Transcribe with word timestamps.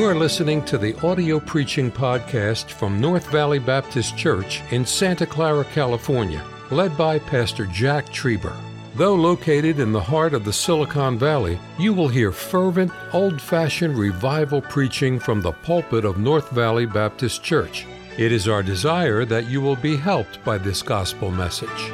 You 0.00 0.06
are 0.06 0.14
listening 0.14 0.64
to 0.64 0.78
the 0.78 0.98
audio 1.06 1.38
preaching 1.38 1.92
podcast 1.92 2.70
from 2.70 3.02
North 3.02 3.26
Valley 3.26 3.58
Baptist 3.58 4.16
Church 4.16 4.62
in 4.70 4.86
Santa 4.86 5.26
Clara, 5.26 5.62
California, 5.62 6.42
led 6.70 6.96
by 6.96 7.18
Pastor 7.18 7.66
Jack 7.66 8.06
Trieber. 8.06 8.56
Though 8.94 9.14
located 9.14 9.78
in 9.78 9.92
the 9.92 10.00
heart 10.00 10.32
of 10.32 10.46
the 10.46 10.54
Silicon 10.54 11.18
Valley, 11.18 11.58
you 11.78 11.92
will 11.92 12.08
hear 12.08 12.32
fervent, 12.32 12.90
old 13.12 13.42
fashioned 13.42 13.98
revival 13.98 14.62
preaching 14.62 15.18
from 15.18 15.42
the 15.42 15.52
pulpit 15.52 16.06
of 16.06 16.16
North 16.16 16.48
Valley 16.48 16.86
Baptist 16.86 17.42
Church. 17.42 17.86
It 18.16 18.32
is 18.32 18.48
our 18.48 18.62
desire 18.62 19.26
that 19.26 19.50
you 19.50 19.60
will 19.60 19.76
be 19.76 19.96
helped 19.98 20.42
by 20.46 20.56
this 20.56 20.80
gospel 20.80 21.30
message. 21.30 21.90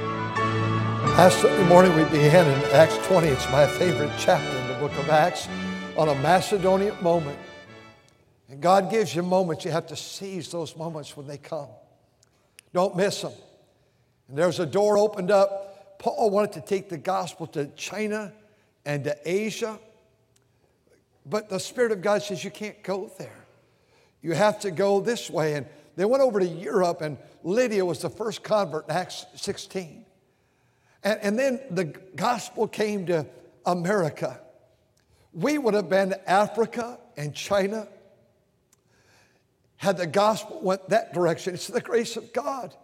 Last 1.19 1.41
Sunday 1.41 1.69
morning 1.69 1.93
we 1.97 2.05
began 2.05 2.47
in 2.47 2.71
Acts 2.71 3.05
20. 3.09 3.27
It's 3.27 3.51
my 3.51 3.67
favorite 3.67 4.13
chapter 4.17 4.57
in 4.57 4.69
the 4.69 4.75
book 4.75 4.97
of 4.97 5.09
Acts 5.09 5.49
on 5.97 6.09
a 6.09 6.15
Macedonian 6.15 6.95
moment. 7.03 7.37
And 8.49 8.61
God 8.61 8.91
gives 8.91 9.15
you 9.15 9.23
moments, 9.23 9.65
you 9.65 9.71
have 9.71 9.89
to 9.89 9.97
seize 9.97 10.51
those 10.51 10.77
moments 10.77 11.17
when 11.17 11.27
they 11.27 11.39
come. 11.39 11.69
Don't 12.73 12.97
miss 12.97 13.23
them. 13.23 13.33
And 14.29 14.39
there's 14.39 14.61
a 14.61 14.67
door 14.67 14.99
opened 14.99 15.31
up. 15.31 15.99
Paul 15.99 16.31
wanted 16.31 16.53
to 16.53 16.61
take 16.61 16.89
the 16.89 16.99
gospel 16.99 17.47
to 17.49 17.67
China 17.69 18.33
and 18.85 19.05
to 19.05 19.17
Asia. 19.25 19.79
But 21.25 21.49
the 21.49 21.59
Spirit 21.59 21.93
of 21.93 22.03
God 22.03 22.23
says 22.23 22.45
you 22.45 22.51
can't 22.51 22.81
go 22.83 23.11
there. 23.19 23.47
You 24.23 24.33
have 24.33 24.61
to 24.61 24.71
go 24.71 25.01
this 25.01 25.29
way. 25.29 25.55
And 25.55 25.67
they 25.97 26.05
went 26.05 26.23
over 26.23 26.39
to 26.39 26.47
Europe, 26.47 27.01
and 27.01 27.17
Lydia 27.43 27.85
was 27.85 28.01
the 28.01 28.11
first 28.11 28.43
convert 28.43 28.89
in 28.89 28.95
Acts 28.95 29.27
16. 29.37 30.05
And, 31.03 31.21
and 31.23 31.39
then 31.39 31.61
the 31.71 31.85
gospel 31.85 32.69
came 32.69 33.07
to 33.07 33.27
America. 33.65 34.41
We 35.33 35.59
would 35.59 35.75
have 35.75 35.89
been 35.89 36.15
Africa 36.27 36.99
and 37.17 37.35
China 37.35 37.89
had 39.77 39.97
the 39.97 40.07
gospel 40.07 40.61
went 40.63 40.89
that 40.89 41.13
direction. 41.13 41.55
It's 41.55 41.67
the 41.67 41.81
grace 41.81 42.17
of 42.17 42.33
God. 42.33 42.75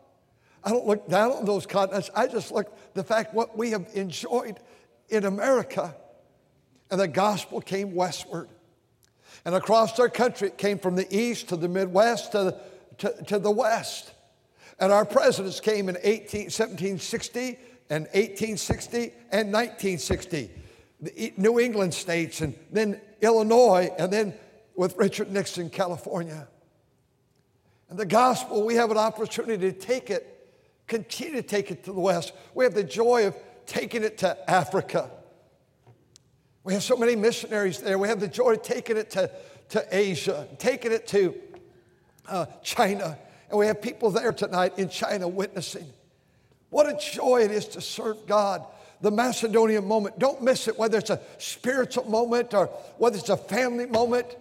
I 0.64 0.70
don't 0.70 0.86
look 0.86 1.08
down 1.08 1.32
on 1.32 1.44
those 1.44 1.66
continents. 1.66 2.10
I 2.14 2.26
just 2.26 2.52
look 2.52 2.76
the 2.94 3.02
fact 3.02 3.34
what 3.34 3.56
we 3.56 3.70
have 3.70 3.86
enjoyed 3.94 4.58
in 5.08 5.24
America. 5.24 5.94
And 6.90 7.00
the 7.00 7.08
gospel 7.08 7.60
came 7.60 7.94
westward. 7.94 8.48
And 9.44 9.54
across 9.54 9.98
our 9.98 10.08
country, 10.08 10.48
it 10.48 10.58
came 10.58 10.78
from 10.78 10.94
the 10.94 11.06
east 11.14 11.48
to 11.48 11.56
the 11.56 11.68
Midwest 11.68 12.32
to 12.32 12.38
the, 12.38 12.60
to, 12.98 13.24
to 13.24 13.38
the 13.38 13.50
west. 13.50 14.12
And 14.78 14.92
our 14.92 15.04
presidents 15.04 15.60
came 15.60 15.88
in 15.88 15.96
18, 16.02 16.42
1760 16.42 17.58
and 17.90 18.04
1860 18.04 18.98
and 19.30 19.52
1960. 19.52 20.50
The 21.00 21.32
New 21.36 21.58
England 21.58 21.94
states 21.94 22.40
and 22.40 22.54
then 22.70 23.00
Illinois 23.20 23.90
and 23.98 24.12
then 24.12 24.34
with 24.76 24.96
Richard 24.96 25.32
Nixon, 25.32 25.70
California. 25.70 26.46
And 27.92 27.98
the 27.98 28.06
gospel, 28.06 28.64
we 28.64 28.76
have 28.76 28.90
an 28.90 28.96
opportunity 28.96 29.70
to 29.70 29.78
take 29.78 30.08
it, 30.08 30.48
continue 30.86 31.34
to 31.34 31.42
take 31.42 31.70
it 31.70 31.84
to 31.84 31.92
the 31.92 32.00
West. 32.00 32.32
We 32.54 32.64
have 32.64 32.72
the 32.72 32.82
joy 32.82 33.26
of 33.26 33.36
taking 33.66 34.02
it 34.02 34.16
to 34.18 34.50
Africa. 34.50 35.10
We 36.64 36.72
have 36.72 36.82
so 36.82 36.96
many 36.96 37.16
missionaries 37.16 37.80
there. 37.80 37.98
We 37.98 38.08
have 38.08 38.18
the 38.18 38.28
joy 38.28 38.52
of 38.52 38.62
taking 38.62 38.96
it 38.96 39.10
to, 39.10 39.30
to 39.68 39.86
Asia, 39.90 40.48
taking 40.56 40.90
it 40.90 41.06
to 41.08 41.34
uh, 42.26 42.46
China. 42.62 43.18
And 43.50 43.58
we 43.58 43.66
have 43.66 43.82
people 43.82 44.10
there 44.10 44.32
tonight 44.32 44.78
in 44.78 44.88
China 44.88 45.28
witnessing. 45.28 45.84
What 46.70 46.88
a 46.88 46.96
joy 46.96 47.42
it 47.42 47.50
is 47.50 47.66
to 47.66 47.82
serve 47.82 48.26
God. 48.26 48.64
The 49.02 49.10
Macedonian 49.10 49.86
moment, 49.86 50.18
don't 50.18 50.40
miss 50.40 50.66
it, 50.66 50.78
whether 50.78 50.96
it's 50.96 51.10
a 51.10 51.20
spiritual 51.36 52.08
moment 52.08 52.54
or 52.54 52.68
whether 52.96 53.18
it's 53.18 53.28
a 53.28 53.36
family 53.36 53.84
moment, 53.84 54.34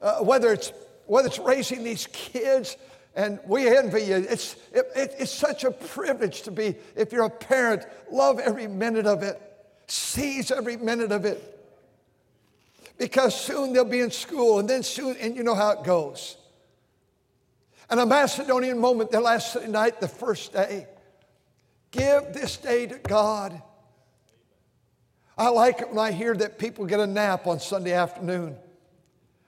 uh, 0.00 0.20
whether 0.20 0.54
it's 0.54 0.72
whether 1.08 1.26
it's 1.26 1.38
raising 1.38 1.82
these 1.82 2.06
kids, 2.12 2.76
and 3.16 3.40
we 3.46 3.66
envy 3.66 4.02
you. 4.02 4.14
It's, 4.14 4.54
it, 4.72 4.86
it, 4.94 5.14
it's 5.18 5.32
such 5.32 5.64
a 5.64 5.72
privilege 5.72 6.42
to 6.42 6.52
be, 6.52 6.76
if 6.94 7.12
you're 7.12 7.24
a 7.24 7.30
parent, 7.30 7.84
love 8.12 8.38
every 8.38 8.68
minute 8.68 9.06
of 9.06 9.22
it, 9.22 9.40
seize 9.88 10.52
every 10.52 10.76
minute 10.76 11.10
of 11.10 11.24
it. 11.24 11.58
Because 12.98 13.38
soon 13.38 13.72
they'll 13.72 13.84
be 13.84 14.00
in 14.00 14.10
school, 14.10 14.58
and 14.58 14.68
then 14.68 14.82
soon, 14.82 15.16
and 15.16 15.34
you 15.34 15.42
know 15.42 15.54
how 15.54 15.70
it 15.70 15.82
goes. 15.82 16.36
And 17.90 17.98
a 17.98 18.06
Macedonian 18.06 18.78
moment, 18.78 19.10
the 19.10 19.20
last 19.20 19.52
Sunday 19.52 19.70
night, 19.70 20.00
the 20.00 20.08
first 20.08 20.52
day. 20.52 20.86
Give 21.90 22.32
this 22.34 22.58
day 22.58 22.86
to 22.86 22.98
God. 22.98 23.62
I 25.38 25.48
like 25.48 25.80
it 25.80 25.88
when 25.88 25.98
I 25.98 26.12
hear 26.12 26.34
that 26.34 26.58
people 26.58 26.84
get 26.84 27.00
a 27.00 27.06
nap 27.06 27.46
on 27.46 27.60
Sunday 27.60 27.92
afternoon. 27.92 28.56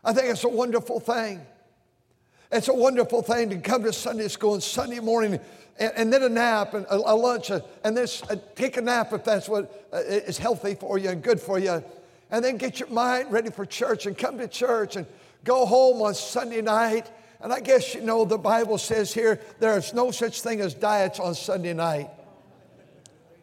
I 0.05 0.13
think 0.13 0.27
it's 0.27 0.45
a 0.45 0.49
wonderful 0.49 1.01
thing. 1.01 1.41
It's 2.53 2.69
a 2.69 2.75
wonderful 2.75 3.23
thing 3.23 3.51
to 3.51 3.59
come 3.59 3.85
to 3.85 3.93
Sunday 3.93 4.29
school 4.29 4.55
on 4.55 4.61
Sunday 4.61 4.99
morning 4.99 5.39
and, 5.79 5.93
and 5.97 6.13
then 6.13 6.23
a 6.23 6.29
nap 6.29 6.75
and 6.75 6.85
a, 6.87 6.95
a 6.95 7.15
lunch 7.15 7.51
uh, 7.51 7.61
and 7.85 7.97
then 7.97 8.07
uh, 8.29 8.37
take 8.55 8.77
a 8.77 8.81
nap 8.81 9.13
if 9.13 9.25
that's 9.25 9.49
what 9.49 9.89
uh, 9.93 9.99
is 9.99 10.37
healthy 10.37 10.75
for 10.75 10.99
you 10.99 11.11
and 11.11 11.23
good 11.23 11.41
for 11.41 11.59
you. 11.59 11.83
And 12.31 12.45
then 12.45 12.57
get 12.57 12.81
your 12.81 12.89
mind 12.91 13.31
ready 13.33 13.51
for 13.51 13.65
church 13.67 14.07
and 14.07 14.17
come 14.17 14.39
to 14.39 14.49
church 14.49 14.97
and 14.97 15.07
go 15.45 15.65
home 15.67 16.03
on 16.03 16.15
Sunday 16.15 16.61
night. 16.61 17.11
And 17.41 17.53
I 17.53 17.61
guess 17.61 17.95
you 17.95 18.03
know 18.03 18.25
the 18.25 18.39
Bible 18.39 18.79
says 18.79 19.13
here 19.13 19.41
there's 19.59 19.95
no 19.95 20.11
such 20.11 20.43
thing 20.43 20.61
as 20.61 20.75
diets 20.75 21.19
on 21.19 21.35
Sunday 21.35 21.73
night. 21.73 22.11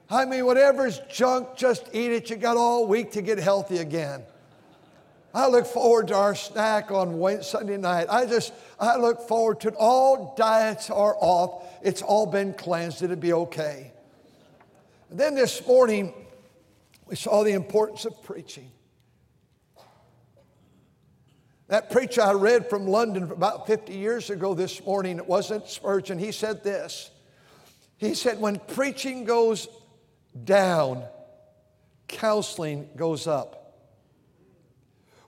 I 0.10 0.24
mean, 0.24 0.46
whatever's 0.46 1.00
junk, 1.12 1.58
just 1.58 1.90
eat 1.92 2.12
it. 2.12 2.30
You 2.30 2.38
got 2.38 2.56
all 2.56 2.88
week 2.88 3.12
to 3.12 3.22
get 3.22 3.40
healthy 3.40 3.80
again. 3.80 4.24
I 5.34 5.48
look 5.48 5.66
forward 5.66 6.08
to 6.08 6.16
our 6.16 6.36
snack 6.36 6.92
on 6.92 7.20
Wednesday, 7.20 7.60
Sunday 7.60 7.78
night. 7.78 8.08
I 8.10 8.26
just, 8.26 8.54
I 8.80 8.98
look 8.98 9.28
forward 9.28 9.60
to 9.62 9.70
it. 9.70 9.76
All 9.78 10.34
diets 10.38 10.90
are 10.90 11.16
off. 11.20 11.64
It's 11.82 12.02
all 12.02 12.26
been 12.26 12.54
cleansed. 12.54 13.04
It'll 13.04 13.16
be 13.16 13.34
okay. 13.34 13.92
And 15.10 15.20
then 15.20 15.36
this 15.36 15.66
morning, 15.66 16.14
we 17.06 17.16
saw 17.16 17.44
the 17.44 17.52
importance 17.52 18.06
of 18.06 18.22
preaching. 18.24 18.72
That 21.68 21.92
preacher 21.92 22.22
I 22.22 22.32
read 22.32 22.70
from 22.70 22.88
London 22.88 23.24
about 23.24 23.68
50 23.68 23.94
years 23.94 24.30
ago 24.30 24.54
this 24.54 24.84
morning, 24.86 25.18
it 25.18 25.28
wasn't 25.28 25.68
Spurgeon, 25.68 26.18
he 26.18 26.32
said 26.32 26.64
this. 26.64 27.12
He 27.98 28.14
said, 28.14 28.40
When 28.40 28.60
preaching 28.60 29.26
goes 29.26 29.68
down, 30.46 31.04
counseling 32.08 32.90
goes 32.96 33.28
up. 33.28 33.67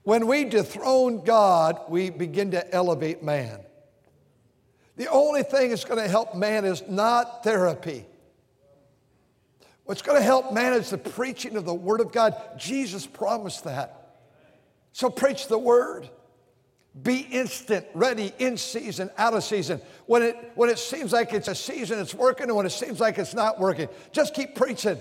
When 0.09 0.25
we 0.25 0.44
dethrone 0.44 1.24
God, 1.24 1.81
we 1.88 2.09
begin 2.09 2.50
to 2.52 2.74
elevate 2.74 3.22
man. 3.22 3.59
The 4.96 5.08
only 5.08 5.44
thing 5.44 5.70
that's 5.70 5.86
going 5.86 6.02
to 6.02 6.08
help 6.08 6.34
man 6.34 6.66
is 6.66 6.81
not 6.90 7.44
therapy. 7.44 8.08
What's 9.84 10.02
going 10.02 10.18
to 10.18 10.24
help 10.24 10.52
man 10.52 10.74
is 10.74 10.90
the 10.90 10.98
preaching 10.98 11.56
of 11.58 11.66
the 11.66 11.75
Word 11.75 12.02
of 12.02 12.12
God. 12.12 12.34
Jesus 12.58 13.06
promised 13.06 13.66
that. 13.66 14.16
So 14.94 15.12
preach 15.12 15.48
the 15.48 15.59
Word. 15.59 16.09
Be 17.03 17.19
instant, 17.19 17.86
ready, 17.94 18.34
in 18.40 18.58
season, 18.58 19.12
out 19.16 19.36
of 19.36 19.44
season. 19.44 19.80
When 20.08 20.24
it, 20.24 20.53
when 20.56 20.72
it 20.72 20.80
seems 20.80 21.14
like 21.14 21.34
it's 21.34 21.50
a 21.50 21.53
season, 21.53 22.00
it's 22.00 22.16
working, 22.16 22.48
and 22.48 22.56
when 22.56 22.66
it 22.66 22.72
seems 22.72 23.00
like 23.00 23.19
it's 23.19 23.36
not 23.36 23.59
working, 23.59 23.90
just 24.12 24.34
keep 24.34 24.56
preaching. 24.56 24.98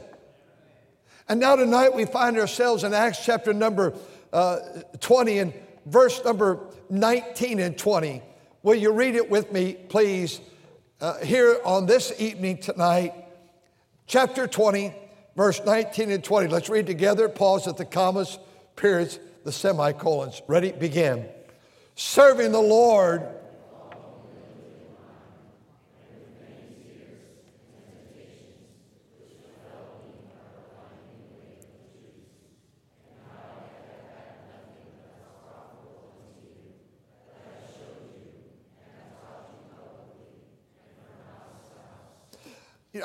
And 1.30 1.41
now 1.41 1.56
tonight 1.56 1.94
we 1.94 2.04
find 2.04 2.36
ourselves 2.38 2.84
in 2.84 2.92
Acts 2.92 3.24
chapter 3.24 3.54
number 3.54 3.94
uh, 4.33 4.59
20 5.00 5.39
and 5.39 5.55
verse 5.87 6.22
number 6.25 6.61
19 6.91 7.61
and 7.61 7.77
20. 7.77 8.22
Will 8.62 8.75
you 8.75 8.93
read 8.93 9.15
it 9.15 9.31
with 9.31 9.53
me, 9.53 9.75
please, 9.75 10.41
uh, 11.00 11.19
here 11.19 11.61
on 11.65 11.87
this 11.87 12.12
evening 12.19 12.59
tonight? 12.59 13.15
Chapter 14.06 14.47
20, 14.47 14.94
verse 15.37 15.60
19 15.65 16.10
and 16.10 16.25
20. 16.25 16.48
Let's 16.48 16.69
read 16.69 16.86
together. 16.86 17.28
Pause 17.28 17.69
at 17.69 17.77
the 17.77 17.84
commas, 17.84 18.39
periods, 18.77 19.19
the 19.45 19.53
semicolons. 19.53 20.42
Ready? 20.48 20.72
Begin. 20.72 21.27
Serving 21.95 22.53
the 22.53 22.60
Lord 22.60 23.27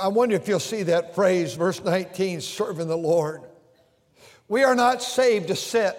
I 0.04 0.08
wonder 0.08 0.36
if 0.36 0.50
you'll 0.50 0.60
see 0.60 0.84
that 0.84 1.16
phrase, 1.16 1.54
verse 1.54 1.82
19, 1.82 2.42
serving 2.42 2.90
the 2.90 2.98
Lord. 2.98 3.42
We 4.50 4.66
are 4.66 4.76
not 4.76 5.02
saved 5.02 5.48
to 5.48 5.56
sit. 5.56 5.96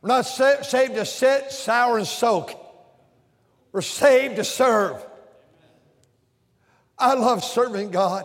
We're 0.00 0.08
not 0.08 0.22
sa- 0.22 0.62
saved 0.62 0.94
to 0.94 1.04
sit, 1.04 1.52
sour, 1.52 1.98
and 1.98 2.06
soak. 2.06 2.58
We're 3.72 3.82
saved 3.82 4.36
to 4.36 4.44
serve. 4.44 5.04
I 6.98 7.12
love 7.12 7.44
serving 7.44 7.90
God. 7.90 8.24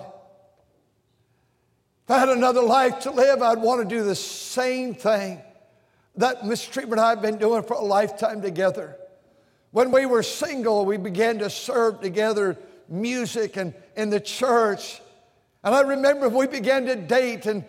If 2.05 2.11
I 2.11 2.19
had 2.19 2.29
another 2.29 2.61
life 2.61 3.01
to 3.01 3.11
live, 3.11 3.41
I'd 3.41 3.59
want 3.59 3.81
to 3.81 3.95
do 3.95 4.05
the 4.05 4.15
same 4.15 4.95
thing. 4.95 5.41
that 6.15 6.45
mistreatment 6.45 7.01
I 7.01 7.09
have 7.09 7.21
been 7.21 7.37
doing 7.37 7.63
for 7.63 7.73
a 7.73 7.83
lifetime 7.83 8.41
together. 8.41 8.95
When 9.71 9.91
we 9.91 10.05
were 10.05 10.23
single, 10.23 10.85
we 10.85 10.95
began 10.95 11.39
to 11.39 11.49
serve 11.49 11.99
together 11.99 12.57
music 12.87 13.57
and 13.57 13.73
in 13.95 14.09
the 14.09 14.19
church. 14.19 15.01
And 15.63 15.75
I 15.75 15.81
remember 15.81 16.29
we 16.29 16.47
began 16.47 16.85
to 16.85 16.95
date, 16.95 17.45
and 17.45 17.63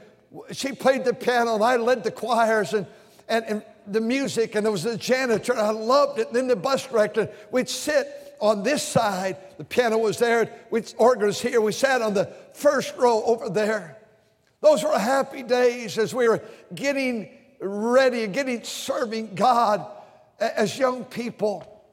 she 0.52 0.72
played 0.72 1.04
the 1.04 1.14
piano, 1.14 1.54
and 1.54 1.64
I 1.64 1.76
led 1.76 2.04
the 2.04 2.10
choirs 2.10 2.72
and, 2.72 2.86
and, 3.28 3.44
and 3.46 3.62
the 3.86 4.00
music, 4.00 4.54
and 4.54 4.64
there 4.64 4.72
was 4.72 4.84
a 4.84 4.96
janitor, 4.96 5.52
and 5.52 5.60
I 5.60 5.70
loved 5.70 6.18
it. 6.18 6.28
And 6.28 6.36
then 6.36 6.46
the 6.46 6.56
bus 6.56 6.86
director, 6.86 7.28
we'd 7.50 7.68
sit 7.68 8.36
on 8.40 8.62
this 8.62 8.82
side, 8.82 9.36
the 9.58 9.64
piano 9.64 9.98
was 9.98 10.18
there, 10.18 10.50
we'd 10.70 10.92
organ 10.98 11.26
was 11.26 11.40
here. 11.40 11.60
We 11.60 11.72
sat 11.72 12.02
on 12.02 12.14
the 12.14 12.32
first 12.54 12.96
row 12.96 13.22
over 13.24 13.48
there. 13.48 13.98
Those 14.60 14.82
were 14.82 14.98
happy 14.98 15.42
days 15.42 15.98
as 15.98 16.14
we 16.14 16.28
were 16.28 16.42
getting 16.74 17.28
ready, 17.60 18.26
getting 18.26 18.62
serving 18.64 19.34
God 19.34 19.86
as 20.38 20.78
young 20.78 21.04
people. 21.04 21.84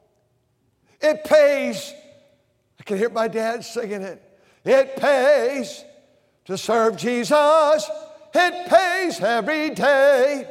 It 1.00 1.24
pays. 1.24 1.92
Can 2.90 2.98
hear 2.98 3.08
my 3.08 3.28
dad 3.28 3.64
singing 3.64 4.02
it. 4.02 4.20
It 4.64 4.96
pays 4.96 5.84
to 6.46 6.58
serve 6.58 6.96
Jesus. 6.96 7.88
It 8.34 8.68
pays 8.68 9.20
every 9.20 9.70
day. 9.70 10.44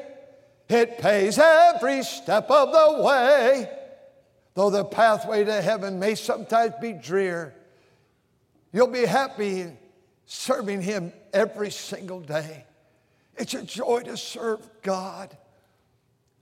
It 0.69 1.00
pays 1.00 1.38
every 1.38 2.01
step 2.01 2.50
of 2.50 2.71
the 2.71 3.03
way. 3.03 3.69
Though 4.53 4.69
the 4.69 4.86
pathway 4.86 5.44
to 5.44 5.62
heaven 5.62 6.00
may 6.00 6.15
sometimes 6.15 6.75
be 6.80 6.94
drear, 6.94 7.53
you'll 8.71 8.88
be 8.88 9.06
happy 9.06 9.74
serving 10.25 10.81
Him 10.81 11.12
every 11.33 11.71
single 11.71 12.21
day. 12.21 12.63
It's 13.35 13.53
a 13.53 13.63
joy 13.63 14.03
to 14.03 14.15
serve 14.15 14.65
God. 14.81 15.35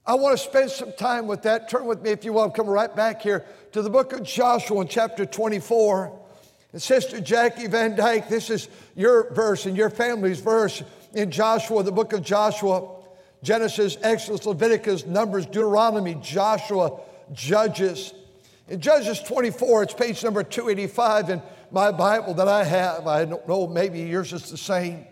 I 0.08 0.14
want 0.14 0.38
to 0.38 0.42
spend 0.42 0.70
some 0.70 0.92
time 0.94 1.26
with 1.26 1.42
that. 1.42 1.68
Turn 1.68 1.84
with 1.84 2.00
me, 2.00 2.08
if 2.08 2.24
you 2.24 2.32
will. 2.32 2.48
Come 2.48 2.66
right 2.66 2.94
back 2.96 3.20
here 3.20 3.44
to 3.72 3.82
the 3.82 3.90
book 3.90 4.14
of 4.14 4.22
Joshua 4.22 4.80
in 4.80 4.88
chapter 4.88 5.26
24. 5.26 6.18
And 6.72 6.80
Sister 6.80 7.20
Jackie 7.20 7.66
Van 7.66 7.94
Dyke, 7.94 8.26
this 8.26 8.48
is 8.48 8.68
your 8.96 9.30
verse 9.34 9.66
and 9.66 9.76
your 9.76 9.90
family's 9.90 10.40
verse 10.40 10.82
in 11.12 11.30
Joshua, 11.30 11.82
the 11.82 11.92
book 11.92 12.14
of 12.14 12.22
Joshua. 12.22 12.94
Genesis, 13.42 13.98
Exodus, 14.02 14.46
Leviticus, 14.46 15.04
Numbers, 15.04 15.44
Deuteronomy, 15.44 16.16
Joshua, 16.22 17.00
Judges. 17.34 18.14
In 18.68 18.80
Judges 18.80 19.20
24, 19.20 19.82
it's 19.82 19.94
page 19.94 20.24
number 20.24 20.42
285 20.42 21.30
in 21.30 21.42
my 21.70 21.92
Bible 21.92 22.32
that 22.34 22.48
I 22.48 22.64
have. 22.64 23.06
I 23.06 23.26
don't 23.26 23.46
know, 23.46 23.66
maybe 23.66 24.00
yours 24.00 24.32
is 24.32 24.50
the 24.50 24.56
same. 24.56 25.06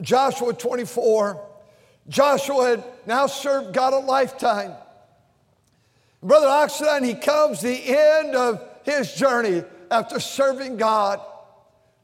Joshua 0.00 0.54
24, 0.54 1.49
Joshua 2.10 2.70
had 2.70 2.84
now 3.06 3.26
served 3.28 3.72
God 3.72 3.94
a 3.94 3.98
lifetime. 3.98 4.72
Brother 6.22 6.48
Oxide, 6.48 7.04
he 7.04 7.14
comes 7.14 7.62
the 7.62 7.82
end 7.86 8.34
of 8.34 8.62
his 8.82 9.14
journey 9.14 9.62
after 9.90 10.20
serving 10.20 10.76
God. 10.76 11.20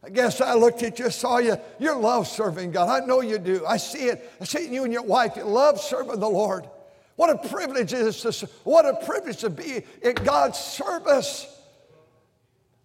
I 0.03 0.09
guess 0.09 0.41
I 0.41 0.55
looked 0.55 0.85
at 0.85 1.01
you, 1.01 1.11
saw 1.11 1.39
you. 1.39 1.57
You 1.81 1.99
love 1.99 2.29
serving 2.29 2.71
God. 2.71 2.89
I 2.89 3.05
know 3.05 3.21
you 3.21 3.39
do. 3.39 3.67
I 3.67 3.77
see 3.77 4.05
it. 4.07 4.33
I 4.41 4.45
see 4.45 4.61
it 4.61 4.67
in 4.67 4.73
you 4.73 4.85
and 4.85 4.93
your 4.93 5.03
wife. 5.03 5.33
You 5.37 5.43
love 5.43 5.81
serving 5.81 6.21
the 6.21 6.31
Lord. 6.31 6.69
What 7.17 7.31
a 7.31 7.49
privilege 7.49 7.93
it 7.93 8.01
is 8.01 8.21
to 8.23 8.49
what 8.63 8.87
a 8.87 9.05
privilege 9.05 9.39
to 9.39 9.51
be 9.51 9.83
in 10.03 10.15
God's 10.15 10.59
service. 10.59 11.53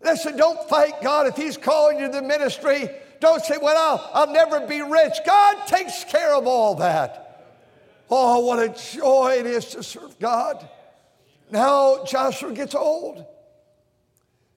Listen, 0.02 0.36
don't 0.36 0.68
fight 0.68 1.02
God 1.04 1.28
if 1.28 1.36
He's 1.36 1.58
calling 1.58 2.00
you 2.00 2.08
to 2.08 2.14
the 2.14 2.22
ministry. 2.24 2.90
Don't 3.22 3.42
say, 3.46 3.58
well, 3.62 3.78
I'll, 3.78 4.10
I'll 4.14 4.34
never 4.34 4.68
be 4.68 4.82
rich. 4.82 5.14
God 5.26 5.68
takes 5.68 6.04
care 6.04 6.34
of 6.34 6.48
all 6.48 6.76
that. 6.76 7.54
Oh, 8.10 8.40
what 8.40 8.60
a 8.60 8.70
joy 8.94 9.38
it 9.40 9.46
is 9.46 9.68
to 9.68 9.84
serve 9.84 10.18
God. 10.20 10.68
Now 11.52 12.04
Joshua 12.04 12.52
gets 12.52 12.74
old. 12.74 13.24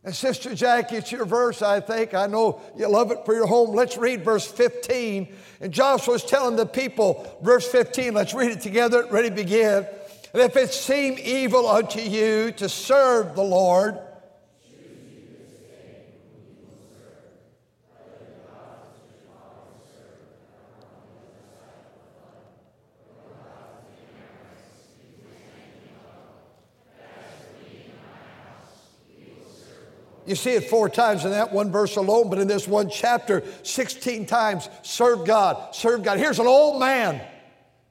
And 0.03 0.15
Sister 0.15 0.55
Jackie, 0.55 0.97
it's 0.97 1.13
your 1.13 1.27
verse, 1.27 1.61
I 1.61 1.81
think. 1.81 2.15
I 2.15 2.27
know 2.27 2.61
you 2.77 2.89
love 2.89 3.11
it 3.11 3.19
for 3.27 3.35
your 3.35 3.47
home. 3.47 3.75
Let's 3.75 3.99
read 3.99 4.25
verse 4.25 4.47
15. 4.47 5.35
And 5.61 5.73
Joshua's 5.73 6.25
telling 6.25 6.57
the 6.57 6.67
people, 6.67 7.39
verse 7.43 7.67
15, 7.71 8.15
let's 8.15 8.33
read 8.33 8.51
it 8.51 8.61
together. 8.61 9.07
Ready, 9.11 9.31
begin. 9.31 9.87
And 10.33 10.43
if 10.43 10.57
it 10.57 10.73
seem 10.73 11.17
evil 11.23 11.69
unto 11.69 12.01
you 12.01 12.51
to 12.53 12.69
serve 12.69 13.35
the 13.35 13.45
Lord, 13.45 13.99
You 30.27 30.35
see 30.35 30.53
it 30.53 30.71
four 30.71 30.89
times 30.89 31.25
in 31.25 31.33
that 31.33 31.53
one 31.53 31.71
verse 31.71 31.97
alone, 31.97 32.31
but 32.31 32.39
in 32.39 32.49
this 32.49 32.67
one 32.67 32.89
chapter, 32.89 33.43
16 33.63 34.27
times, 34.27 34.69
serve 34.83 35.27
God, 35.27 35.75
serve 35.75 36.03
God. 36.03 36.19
Here's 36.19 36.39
an 36.39 36.47
old 36.47 36.81
man 36.81 37.21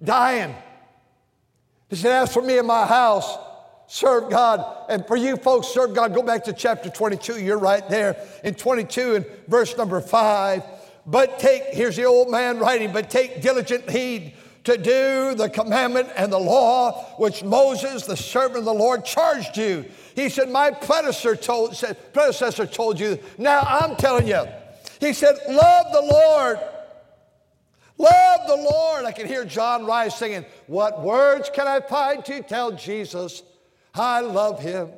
dying. 0.03 0.55
He 1.89 1.95
said, 1.95 2.23
As 2.23 2.33
for 2.33 2.41
me 2.41 2.57
and 2.57 2.67
my 2.67 2.85
house, 2.87 3.37
serve 3.87 4.31
God. 4.31 4.87
And 4.89 5.05
for 5.05 5.15
you 5.15 5.37
folks, 5.37 5.67
serve 5.67 5.93
God. 5.93 6.13
Go 6.15 6.23
back 6.23 6.43
to 6.45 6.53
chapter 6.53 6.89
22. 6.89 7.39
You're 7.39 7.59
right 7.59 7.87
there 7.87 8.17
in 8.43 8.55
22 8.55 9.15
and 9.15 9.25
verse 9.47 9.77
number 9.77 10.01
5. 10.01 10.63
But 11.05 11.37
take, 11.37 11.65
here's 11.65 11.97
the 11.97 12.05
old 12.05 12.31
man 12.31 12.59
writing, 12.59 12.91
but 12.91 13.09
take 13.09 13.41
diligent 13.41 13.89
heed 13.89 14.33
to 14.63 14.77
do 14.77 15.35
the 15.35 15.49
commandment 15.49 16.09
and 16.15 16.31
the 16.31 16.39
law 16.39 17.03
which 17.17 17.43
Moses, 17.43 18.05
the 18.05 18.15
servant 18.15 18.59
of 18.59 18.65
the 18.65 18.73
Lord, 18.73 19.03
charged 19.03 19.57
you. 19.57 19.85
He 20.15 20.29
said, 20.29 20.49
My 20.49 20.71
predecessor 20.71 21.35
told, 21.35 21.75
said, 21.75 22.13
predecessor 22.13 22.65
told 22.65 22.99
you. 22.99 23.19
Now 23.37 23.61
I'm 23.61 23.95
telling 23.95 24.27
you. 24.27 24.45
He 24.99 25.13
said, 25.13 25.35
Love 25.49 25.91
the 25.91 26.01
Lord. 26.01 26.59
Love 27.97 28.39
the 28.47 28.55
Lord. 28.55 29.05
I 29.05 29.11
can 29.11 29.27
hear 29.27 29.45
John 29.45 29.85
Rice 29.85 30.15
singing, 30.15 30.45
What 30.67 31.01
words 31.01 31.49
can 31.53 31.67
I 31.67 31.79
find 31.79 32.23
to 32.25 32.41
tell 32.41 32.71
Jesus 32.71 33.43
I 33.93 34.21
love 34.21 34.59
him? 34.61 34.89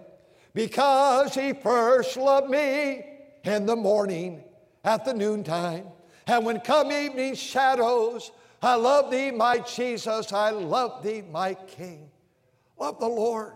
Because 0.53 1.35
he 1.35 1.53
first 1.53 2.15
loved 2.17 2.49
me 2.49 3.05
in 3.43 3.65
the 3.65 3.75
morning 3.75 4.43
at 4.83 5.03
the 5.05 5.13
noontime. 5.13 5.85
And 6.27 6.45
when 6.45 6.59
come 6.61 6.91
evening 6.91 7.35
shadows, 7.35 8.31
I 8.61 8.75
love 8.75 9.11
thee, 9.11 9.31
my 9.31 9.59
Jesus. 9.59 10.33
I 10.33 10.49
love 10.51 11.03
thee, 11.03 11.23
my 11.31 11.53
King. 11.53 12.09
Love 12.77 12.99
the 12.99 13.07
Lord. 13.07 13.53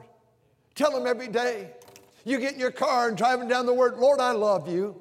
Tell 0.80 0.96
him 0.96 1.06
every 1.06 1.28
day. 1.28 1.72
You 2.24 2.40
get 2.40 2.54
in 2.54 2.60
your 2.62 2.72
car 2.72 3.10
and 3.10 3.18
driving 3.18 3.50
down 3.50 3.66
the 3.66 3.74
word, 3.74 3.98
Lord, 3.98 4.22
I 4.22 4.32
love 4.32 4.70
you. 4.70 4.96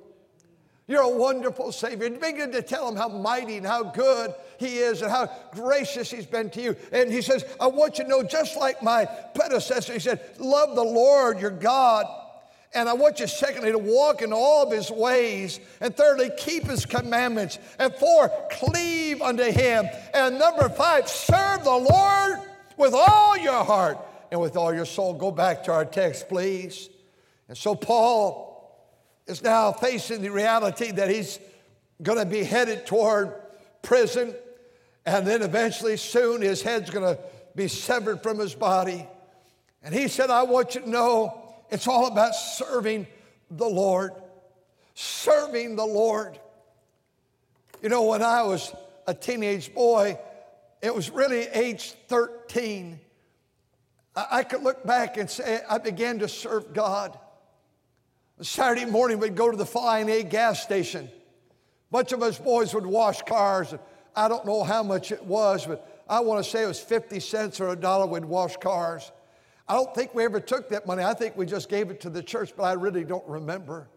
You're 0.89 1.03
a 1.03 1.09
wonderful 1.09 1.71
Savior. 1.71 2.11
Begin 2.11 2.51
to 2.51 2.63
tell 2.63 2.89
him 2.89 2.97
how 2.97 3.07
mighty 3.07 3.59
and 3.59 3.65
how 3.65 3.85
good 3.85 4.35
he 4.59 4.79
is 4.79 5.03
and 5.03 5.11
how 5.13 5.31
gracious 5.53 6.11
he's 6.11 6.27
been 6.27 6.51
to 6.51 6.61
you. 6.61 6.75
And 6.91 7.13
he 7.13 7.23
says, 7.23 7.45
I 7.61 7.69
want 7.69 7.99
you 7.99 8.05
to 8.05 8.11
know, 8.11 8.25
just 8.25 8.57
like 8.57 8.83
my 8.83 9.05
predecessor, 9.37 9.93
he 9.93 10.01
said, 10.01 10.21
love 10.41 10.75
the 10.75 10.83
Lord 10.83 11.39
your 11.39 11.53
God. 11.53 12.07
And 12.75 12.89
I 12.89 12.95
want 12.95 13.21
you, 13.21 13.29
secondly, 13.29 13.71
to 13.71 13.79
walk 13.79 14.21
in 14.21 14.33
all 14.33 14.67
of 14.67 14.73
his 14.73 14.91
ways. 14.91 15.61
And 15.81 15.97
thirdly, 15.97 16.33
keep 16.39 16.65
his 16.65 16.87
commandments. 16.87 17.61
And 17.79 17.95
four, 17.95 18.33
cleave 18.51 19.23
unto 19.23 19.45
him. 19.45 19.87
And 20.13 20.41
number 20.41 20.71
five, 20.71 21.09
serve 21.09 21.63
the 21.63 21.71
Lord 21.71 22.41
with 22.77 22.95
all 22.95 23.39
your 23.39 23.63
heart 23.63 23.99
and 24.31 24.41
with 24.41 24.57
all 24.57 24.75
your 24.75 24.85
soul. 24.85 25.15
Go 25.15 25.31
back 25.31 25.65
to 25.65 25.73
our 25.73 25.85
text, 25.85 26.29
please. 26.29 26.89
And 27.49 27.57
so 27.57 27.75
Paul 27.75 28.49
is 29.27 29.43
now 29.43 29.73
facing 29.73 30.23
the 30.23 30.31
reality 30.31 30.91
that 30.93 31.11
he's 31.11 31.39
going 32.03 32.19
to 32.19 32.27
be 32.27 32.45
headed 32.45 32.87
toward 32.87 33.35
prison, 33.83 34.35
and 35.07 35.27
then 35.27 35.43
eventually, 35.43 35.97
soon, 35.97 36.43
his 36.43 36.63
head's 36.63 36.91
going 36.91 37.17
to 37.17 37.21
be 37.55 37.69
severed 37.69 38.23
from 38.23 38.39
his 38.39 38.55
body. 38.55 39.07
And 39.83 39.95
he 39.95 40.09
said, 40.09 40.31
I 40.31 40.43
want 40.43 40.75
you 40.75 40.83
to 40.83 40.91
know 40.91 41.43
it's 41.71 41.89
all 41.89 42.07
about 42.07 42.35
serving 42.35 43.07
the 43.51 43.67
Lord. 43.67 44.13
Serving 44.95 45.77
the 45.77 45.85
Lord. 45.85 46.39
You 47.83 47.89
know, 47.89 48.05
when 48.05 48.23
I 48.23 48.43
was 48.43 48.75
a 49.07 49.15
teenage 49.15 49.73
boy, 49.73 50.19
it 50.83 50.95
was 50.95 51.11
really 51.11 51.49
age 51.49 51.93
13 52.09 53.01
I 54.31 54.43
could 54.43 54.63
look 54.63 54.85
back 54.85 55.17
and 55.17 55.29
say 55.29 55.61
I 55.69 55.79
began 55.79 56.19
to 56.21 56.29
serve 56.29 56.73
God. 56.73 57.19
Saturday 58.41 58.85
morning, 58.85 59.19
we'd 59.19 59.35
go 59.35 59.51
to 59.51 59.57
the 59.57 59.67
Flying 59.67 60.09
A 60.09 60.23
gas 60.23 60.63
station. 60.63 61.11
Bunch 61.91 62.13
of 62.13 62.23
us 62.23 62.39
boys 62.39 62.75
would 62.75 62.87
wash 62.87 63.23
cars. 63.23 63.75
I 64.15 64.29
don't 64.29 64.47
know 64.47 64.63
how 64.63 64.83
much 64.83 65.13
it 65.13 65.25
was, 65.25 65.67
but 65.67 66.05
I 66.09 66.21
want 66.21 66.45
to 66.45 66.49
say 66.49 66.65
it 66.65 66.67
was 66.67 66.81
50 66.81 67.21
cents 67.21 67.61
or 67.61 67.69
a 67.69 67.77
dollar 67.77 68.07
we'd 68.07 68.25
wash 68.25 68.57
cars. 68.57 69.11
I 69.69 69.75
don't 69.75 69.95
think 69.95 70.15
we 70.15 70.25
ever 70.25 70.41
took 70.41 70.71
that 70.71 70.87
money. 70.87 71.03
I 71.03 71.15
think 71.15 71.37
we 71.37 71.47
just 71.47 71.69
gave 71.69 71.91
it 71.91 72.01
to 72.01 72.11
the 72.11 72.23
church, 72.23 72.53
but 72.57 72.65
I 72.65 72.73
really 72.73 73.05
don't 73.05 73.27
remember. 73.29 73.89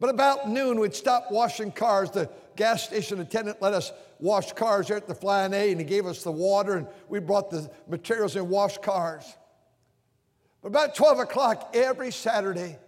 But 0.00 0.10
about 0.10 0.48
noon, 0.48 0.80
we'd 0.80 0.94
stop 0.94 1.30
washing 1.30 1.72
cars. 1.72 2.10
The 2.10 2.30
gas 2.56 2.84
station 2.84 3.20
attendant 3.20 3.60
let 3.60 3.74
us 3.74 3.92
wash 4.18 4.52
cars 4.52 4.88
there 4.88 4.96
at 4.96 5.06
the 5.06 5.14
Flying 5.14 5.52
A, 5.52 5.70
and 5.70 5.80
he 5.80 5.86
gave 5.86 6.06
us 6.06 6.22
the 6.22 6.32
water, 6.32 6.74
and 6.74 6.86
we 7.08 7.20
brought 7.20 7.50
the 7.50 7.70
materials 7.88 8.36
and 8.36 8.48
washed 8.48 8.82
cars. 8.82 9.24
But 10.62 10.68
about 10.68 10.94
12 10.94 11.20
o'clock 11.20 11.70
every 11.74 12.10
Saturday, 12.10 12.78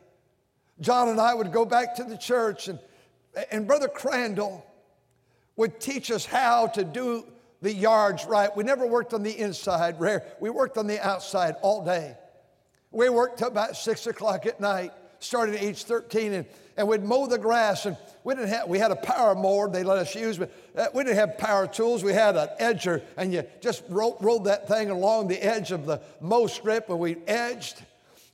John 0.80 1.08
and 1.08 1.20
I 1.20 1.34
would 1.34 1.52
go 1.52 1.64
back 1.64 1.96
to 1.96 2.04
the 2.04 2.16
church, 2.16 2.68
and, 2.68 2.78
and 3.50 3.66
Brother 3.66 3.88
Crandall 3.88 4.64
would 5.56 5.80
teach 5.80 6.10
us 6.10 6.24
how 6.24 6.68
to 6.68 6.84
do 6.84 7.24
the 7.60 7.72
yards 7.72 8.24
right. 8.24 8.54
We 8.56 8.64
never 8.64 8.86
worked 8.86 9.12
on 9.12 9.22
the 9.22 9.36
inside, 9.36 10.00
rare. 10.00 10.24
We 10.40 10.50
worked 10.50 10.78
on 10.78 10.86
the 10.86 11.04
outside 11.04 11.56
all 11.62 11.84
day. 11.84 12.16
We 12.90 13.08
worked 13.08 13.38
till 13.38 13.48
about 13.48 13.76
six 13.76 14.06
o'clock 14.06 14.46
at 14.46 14.60
night, 14.60 14.92
starting 15.20 15.54
at 15.54 15.62
age 15.62 15.84
13, 15.84 16.32
and, 16.32 16.46
and 16.76 16.88
we'd 16.88 17.02
mow 17.02 17.26
the 17.26 17.38
grass. 17.38 17.86
And 17.86 17.96
we 18.24 18.34
didn't 18.34 18.50
have, 18.50 18.68
we 18.68 18.78
had 18.78 18.90
a 18.90 18.96
power 18.96 19.34
mower 19.34 19.68
they 19.68 19.82
let 19.82 19.98
us 19.98 20.14
use, 20.14 20.38
but 20.38 20.52
uh, 20.76 20.86
we 20.94 21.04
didn't 21.04 21.16
have 21.16 21.38
power 21.38 21.66
tools. 21.66 22.04
We 22.04 22.12
had 22.12 22.36
an 22.36 22.48
edger, 22.60 23.02
and 23.16 23.32
you 23.32 23.44
just 23.60 23.82
rolled, 23.88 24.18
rolled 24.20 24.44
that 24.44 24.68
thing 24.68 24.90
along 24.90 25.28
the 25.28 25.42
edge 25.42 25.72
of 25.72 25.86
the 25.86 26.00
mow 26.20 26.46
strip, 26.46 26.88
and 26.88 26.98
we 26.98 27.16
edged, 27.26 27.82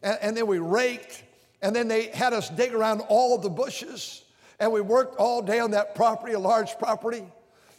and, 0.02 0.18
and 0.20 0.36
then 0.36 0.46
we 0.46 0.58
raked, 0.58 1.22
and 1.62 1.74
then 1.74 1.88
they 1.88 2.06
had 2.08 2.32
us 2.32 2.50
dig 2.50 2.74
around 2.74 3.02
all 3.08 3.38
the 3.38 3.50
bushes, 3.50 4.22
and 4.60 4.72
we 4.72 4.80
worked 4.80 5.16
all 5.18 5.42
day 5.42 5.58
on 5.58 5.72
that 5.72 5.94
property, 5.94 6.34
a 6.34 6.38
large 6.38 6.78
property. 6.78 7.24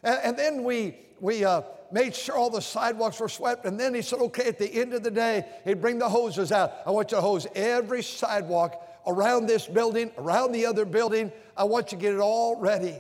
And, 0.04 0.20
and 0.24 0.38
then 0.38 0.64
we, 0.64 0.96
we 1.20 1.46
uh, 1.46 1.62
made 1.92 2.16
sure 2.16 2.36
all 2.36 2.50
the 2.50 2.62
sidewalks 2.62 3.20
were 3.20 3.30
swept. 3.30 3.66
And 3.66 3.80
then 3.80 3.94
he 3.94 4.02
said, 4.02 4.20
okay, 4.20 4.48
at 4.48 4.60
the 4.60 4.72
end 4.74 4.94
of 4.94 5.04
the 5.04 5.12
day, 5.12 5.46
he'd 5.64 5.82
bring 5.82 5.98
the 5.98 6.10
hoses 6.10 6.52
out. 6.52 6.74
I 6.86 6.92
want 6.92 7.12
you 7.12 7.18
to 7.18 7.22
hose 7.22 7.48
every 7.56 8.04
sidewalk 8.04 8.82
around 9.08 9.48
this 9.48 9.68
building, 9.68 10.12
around 10.18 10.52
the 10.52 10.66
other 10.66 10.86
building. 10.86 11.32
I 11.56 11.64
want 11.66 11.92
you 11.92 11.98
to 11.98 12.02
get 12.02 12.14
it 12.14 12.20
all 12.20 12.58
ready. 12.58 13.00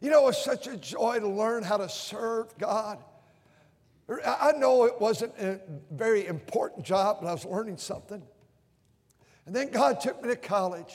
You 0.00 0.10
know, 0.10 0.28
it's 0.28 0.44
such 0.44 0.66
a 0.66 0.76
joy 0.76 1.20
to 1.20 1.28
learn 1.28 1.62
how 1.62 1.78
to 1.78 1.88
serve 1.88 2.56
God. 2.58 2.98
I 4.24 4.52
know 4.52 4.84
it 4.84 5.00
wasn't 5.00 5.36
a 5.38 5.60
very 5.90 6.26
important 6.26 6.86
job, 6.86 7.18
but 7.20 7.28
I 7.28 7.32
was 7.32 7.44
learning 7.44 7.78
something. 7.78 8.22
And 9.46 9.54
then 9.54 9.70
God 9.70 10.00
took 10.00 10.22
me 10.22 10.28
to 10.28 10.36
college. 10.36 10.94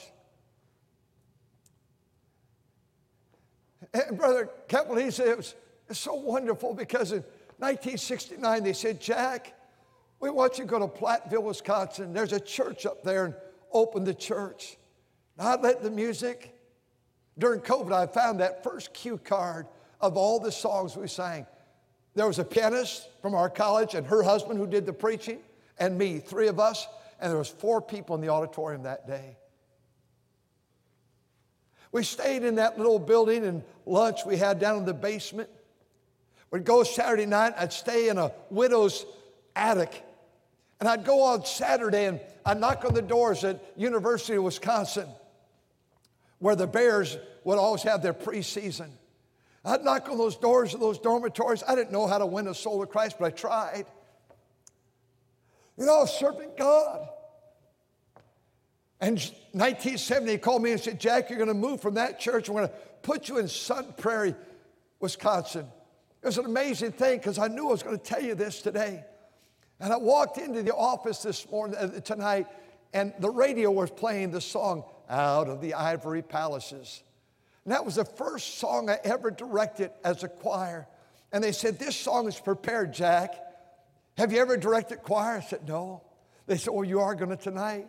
And 3.94 4.18
Brother 4.18 4.50
Keppel, 4.68 4.96
he 4.96 5.12
said 5.12 5.28
it 5.28 5.38
was 5.38 5.56
so 5.92 6.14
wonderful 6.14 6.74
because 6.74 7.12
in 7.12 7.24
1969 7.58 8.64
they 8.64 8.74
said, 8.74 9.02
Jack, 9.02 9.54
we 10.22 10.30
want 10.30 10.58
you 10.58 10.64
to 10.64 10.70
go 10.70 10.80
to 10.80 10.88
Platteville, 10.88 11.44
Wisconsin. 11.44 12.14
There's 12.14 12.32
a 12.32 12.40
church 12.40 12.86
up 12.86 13.04
there 13.04 13.26
and 13.26 13.36
open 13.74 14.04
the 14.04 14.14
church. 14.14 14.78
I 15.38 15.56
let 15.56 15.82
the 15.82 15.90
music. 15.90 16.56
During 17.38 17.62
COVID, 17.62 17.92
I 17.92 18.06
found 18.06 18.40
that 18.40 18.64
first 18.64 18.94
cue 18.94 19.18
card 19.18 19.68
of 20.00 20.18
all 20.18 20.40
the 20.40 20.52
songs 20.52 20.96
we 20.96 21.08
sang. 21.08 21.48
There 22.14 22.28
was 22.28 22.40
a 22.40 22.44
pianist 22.44 23.08
from 23.22 23.34
our 23.34 23.50
college 23.50 23.96
and 23.96 24.06
her 24.08 24.22
husband 24.22 24.60
who 24.60 24.68
did 24.68 24.86
the 24.86 24.94
preaching, 24.94 25.40
and 25.80 25.98
me, 25.98 26.20
three 26.20 26.48
of 26.48 26.60
us, 26.60 26.88
and 27.20 27.32
there 27.32 27.38
was 27.38 27.50
four 27.50 27.82
people 27.82 28.16
in 28.16 28.22
the 28.22 28.30
auditorium 28.30 28.84
that 28.84 29.08
day. 29.08 29.38
We 31.92 32.04
stayed 32.04 32.44
in 32.44 32.56
that 32.56 32.78
little 32.78 33.00
building 33.00 33.46
and 33.46 33.64
lunch 33.86 34.26
we 34.26 34.38
had 34.38 34.60
down 34.60 34.78
in 34.78 34.86
the 34.86 34.94
basement. 34.94 35.50
We'd 36.50 36.66
go 36.66 36.84
Saturday 36.84 37.26
night, 37.26 37.54
I'd 37.58 37.74
stay 37.74 38.10
in 38.10 38.18
a 38.18 38.32
widow's 38.50 39.06
attic. 39.56 40.04
And 40.80 40.90
I'd 40.90 41.06
go 41.06 41.22
on 41.22 41.46
Saturday 41.46 42.06
and 42.06 42.20
I'd 42.46 42.60
knock 42.60 42.86
on 42.86 42.94
the 42.94 43.02
doors 43.02 43.44
at 43.44 43.64
University 43.76 44.36
of 44.36 44.44
Wisconsin, 44.44 45.08
where 46.40 46.56
the 46.56 46.68
Bears 46.68 47.18
would 47.44 47.58
always 47.58 47.84
have 47.84 48.02
their 48.02 48.14
preseason. 48.14 48.90
I'd 49.64 49.84
knock 49.84 50.10
on 50.10 50.18
those 50.18 50.38
doors 50.38 50.74
of 50.74 50.80
those 50.80 50.98
dormitories. 50.98 51.64
I 51.68 51.76
didn't 51.76 51.92
know 51.92 52.08
how 52.08 52.18
to 52.18 52.26
win 52.26 52.48
a 52.48 52.54
soul 52.54 52.82
to 52.82 52.88
Christ, 52.88 53.18
but 53.20 53.26
I 53.26 53.30
tried. 53.30 53.86
You 55.78 55.86
know, 55.86 56.06
serving 56.06 56.52
God. 56.58 57.08
And 59.00 59.18
1970, 59.54 60.32
he 60.32 60.38
called 60.38 60.62
me 60.62 60.72
and 60.72 60.82
said, 60.82 61.00
Jack, 61.00 61.30
you're 61.30 61.38
going 61.38 61.48
to 61.48 61.56
move 61.56 61.82
from 61.82 61.96
that 61.96 62.20
church. 62.20 62.50
We're 62.50 62.62
going 62.62 62.70
to 62.70 62.76
put 63.02 63.30
you 63.30 63.40
in 63.40 63.48
Sun 63.48 63.96
Prairie, 63.98 64.36
Wisconsin. 65.00 65.68
It 66.22 66.28
was 66.28 66.38
an 66.38 66.46
amazing 66.46 66.92
thing 66.92 67.18
because 67.18 67.40
I 67.40 67.48
knew 67.48 67.68
I 67.70 67.72
was 67.72 67.82
going 67.82 67.98
to 67.98 68.04
tell 68.04 68.22
you 68.22 68.36
this 68.36 68.62
today. 68.62 69.04
And 69.82 69.92
I 69.92 69.98
walked 69.98 70.38
into 70.38 70.62
the 70.62 70.76
office 70.76 71.24
this 71.24 71.50
morning, 71.50 71.76
uh, 71.76 72.00
tonight, 72.02 72.46
and 72.94 73.14
the 73.18 73.32
radio 73.32 73.72
was 73.72 73.90
playing 73.90 74.30
the 74.30 74.40
song, 74.40 74.84
Out 75.10 75.48
of 75.48 75.60
the 75.60 75.74
Ivory 75.74 76.22
Palaces. 76.22 77.02
And 77.66 77.74
that 77.74 77.84
was 77.84 77.96
the 77.96 78.06
first 78.06 78.60
song 78.60 78.92
I 78.92 79.00
ever 79.04 79.32
directed 79.32 79.90
as 80.04 80.24
a 80.24 80.28
choir. 80.28 80.88
And 81.32 81.44
they 81.44 81.52
said, 81.52 81.80
This 81.80 81.96
song 81.96 82.28
is 82.28 82.40
prepared, 82.40 82.94
Jack. 82.94 83.34
Have 84.18 84.32
you 84.32 84.40
ever 84.40 84.56
directed 84.56 85.02
choir? 85.02 85.38
I 85.38 85.42
said, 85.42 85.68
No. 85.68 86.04
They 86.46 86.58
said, 86.58 86.74
Well, 86.74 86.86
you 86.86 87.00
are 87.00 87.16
going 87.16 87.32
to 87.32 87.38
tonight. 87.38 87.88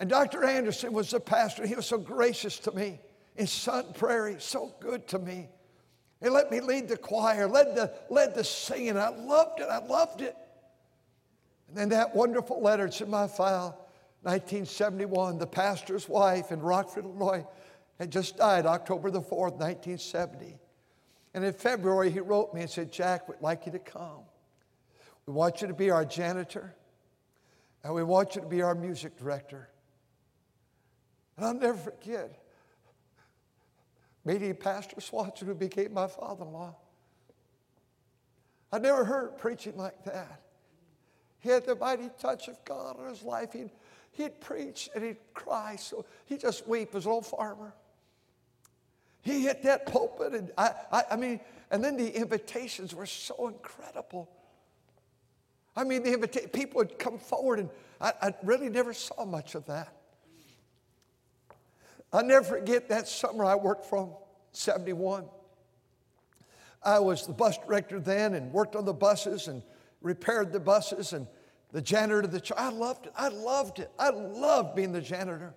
And 0.00 0.10
Dr. 0.10 0.42
Anderson 0.42 0.92
was 0.92 1.12
the 1.12 1.20
pastor. 1.20 1.64
He 1.64 1.76
was 1.76 1.86
so 1.86 1.98
gracious 1.98 2.58
to 2.60 2.72
me 2.72 2.98
in 3.36 3.46
Sun 3.46 3.92
Prairie, 3.94 4.36
so 4.40 4.74
good 4.80 5.06
to 5.08 5.20
me. 5.20 5.48
He 6.20 6.28
let 6.28 6.50
me 6.50 6.58
lead 6.60 6.88
the 6.88 6.96
choir, 6.96 7.46
led 7.46 7.76
the, 7.76 7.92
led 8.10 8.34
the 8.34 8.42
singing. 8.42 8.96
I 8.96 9.10
loved 9.10 9.60
it. 9.60 9.68
I 9.70 9.78
loved 9.78 10.20
it. 10.20 10.36
And 11.76 11.90
that 11.92 12.14
wonderful 12.14 12.62
letter, 12.62 12.86
it's 12.86 13.00
in 13.00 13.10
my 13.10 13.26
file, 13.26 13.86
1971. 14.22 15.38
The 15.38 15.46
pastor's 15.46 16.08
wife 16.08 16.52
in 16.52 16.60
Rockford, 16.60 17.04
Illinois, 17.04 17.46
had 17.98 18.10
just 18.10 18.36
died 18.36 18.66
October 18.66 19.10
the 19.10 19.20
4th, 19.20 19.56
1970. 19.58 20.58
And 21.34 21.44
in 21.44 21.52
February, 21.52 22.10
he 22.10 22.20
wrote 22.20 22.54
me 22.54 22.60
and 22.62 22.70
said, 22.70 22.92
Jack, 22.92 23.28
we'd 23.28 23.40
like 23.40 23.66
you 23.66 23.72
to 23.72 23.78
come. 23.78 24.22
We 25.26 25.32
want 25.32 25.62
you 25.62 25.68
to 25.68 25.74
be 25.74 25.90
our 25.90 26.04
janitor, 26.04 26.74
and 27.82 27.94
we 27.94 28.02
want 28.02 28.36
you 28.36 28.42
to 28.42 28.46
be 28.46 28.62
our 28.62 28.74
music 28.74 29.16
director. 29.18 29.68
And 31.36 31.46
I'll 31.46 31.54
never 31.54 31.78
forget 31.78 32.40
meeting 34.24 34.54
Pastor 34.54 35.00
Swanson, 35.00 35.48
who 35.48 35.54
became 35.54 35.92
my 35.92 36.06
father 36.06 36.44
in 36.44 36.52
law. 36.52 36.76
I 38.72 38.78
never 38.78 39.04
heard 39.04 39.38
preaching 39.38 39.76
like 39.76 40.04
that. 40.04 40.43
He 41.44 41.50
had 41.50 41.66
the 41.66 41.76
mighty 41.76 42.08
touch 42.18 42.48
of 42.48 42.56
God 42.64 42.98
in 42.98 43.06
his 43.06 43.22
life. 43.22 43.52
He'd, 43.52 43.68
he'd 44.12 44.40
preach 44.40 44.88
and 44.94 45.04
he'd 45.04 45.18
cry, 45.34 45.76
so 45.76 46.06
he'd 46.24 46.40
just 46.40 46.66
weep 46.66 46.94
as 46.94 47.04
an 47.04 47.12
old 47.12 47.26
farmer. 47.26 47.74
He 49.20 49.42
hit 49.42 49.62
that 49.64 49.84
pulpit, 49.84 50.32
and 50.32 50.50
I, 50.56 50.70
I, 50.90 51.02
I 51.10 51.16
mean, 51.16 51.40
and 51.70 51.84
then 51.84 51.98
the 51.98 52.08
invitations 52.08 52.94
were 52.94 53.04
so 53.04 53.48
incredible. 53.48 54.30
I 55.76 55.84
mean, 55.84 56.02
the 56.02 56.14
invita- 56.14 56.48
people 56.48 56.78
would 56.78 56.98
come 56.98 57.18
forward, 57.18 57.58
and 57.58 57.68
I, 58.00 58.14
I 58.22 58.34
really 58.42 58.70
never 58.70 58.94
saw 58.94 59.26
much 59.26 59.54
of 59.54 59.66
that. 59.66 59.94
I'll 62.10 62.24
never 62.24 62.42
forget 62.42 62.88
that 62.88 63.06
summer 63.06 63.44
I 63.44 63.56
worked 63.56 63.84
from 63.84 64.12
71. 64.52 65.26
I 66.82 67.00
was 67.00 67.26
the 67.26 67.34
bus 67.34 67.58
director 67.58 68.00
then 68.00 68.32
and 68.32 68.50
worked 68.50 68.76
on 68.76 68.86
the 68.86 68.94
buses 68.94 69.46
and 69.46 69.62
repaired 70.04 70.52
the 70.52 70.60
buses 70.60 71.12
and 71.12 71.26
the 71.72 71.82
janitor 71.82 72.20
of 72.20 72.30
the 72.30 72.40
church. 72.40 72.56
I 72.56 72.68
loved 72.68 73.06
it. 73.06 73.12
I 73.16 73.28
loved 73.28 73.80
it. 73.80 73.90
I 73.98 74.10
loved 74.10 74.76
being 74.76 74.92
the 74.92 75.00
janitor. 75.00 75.52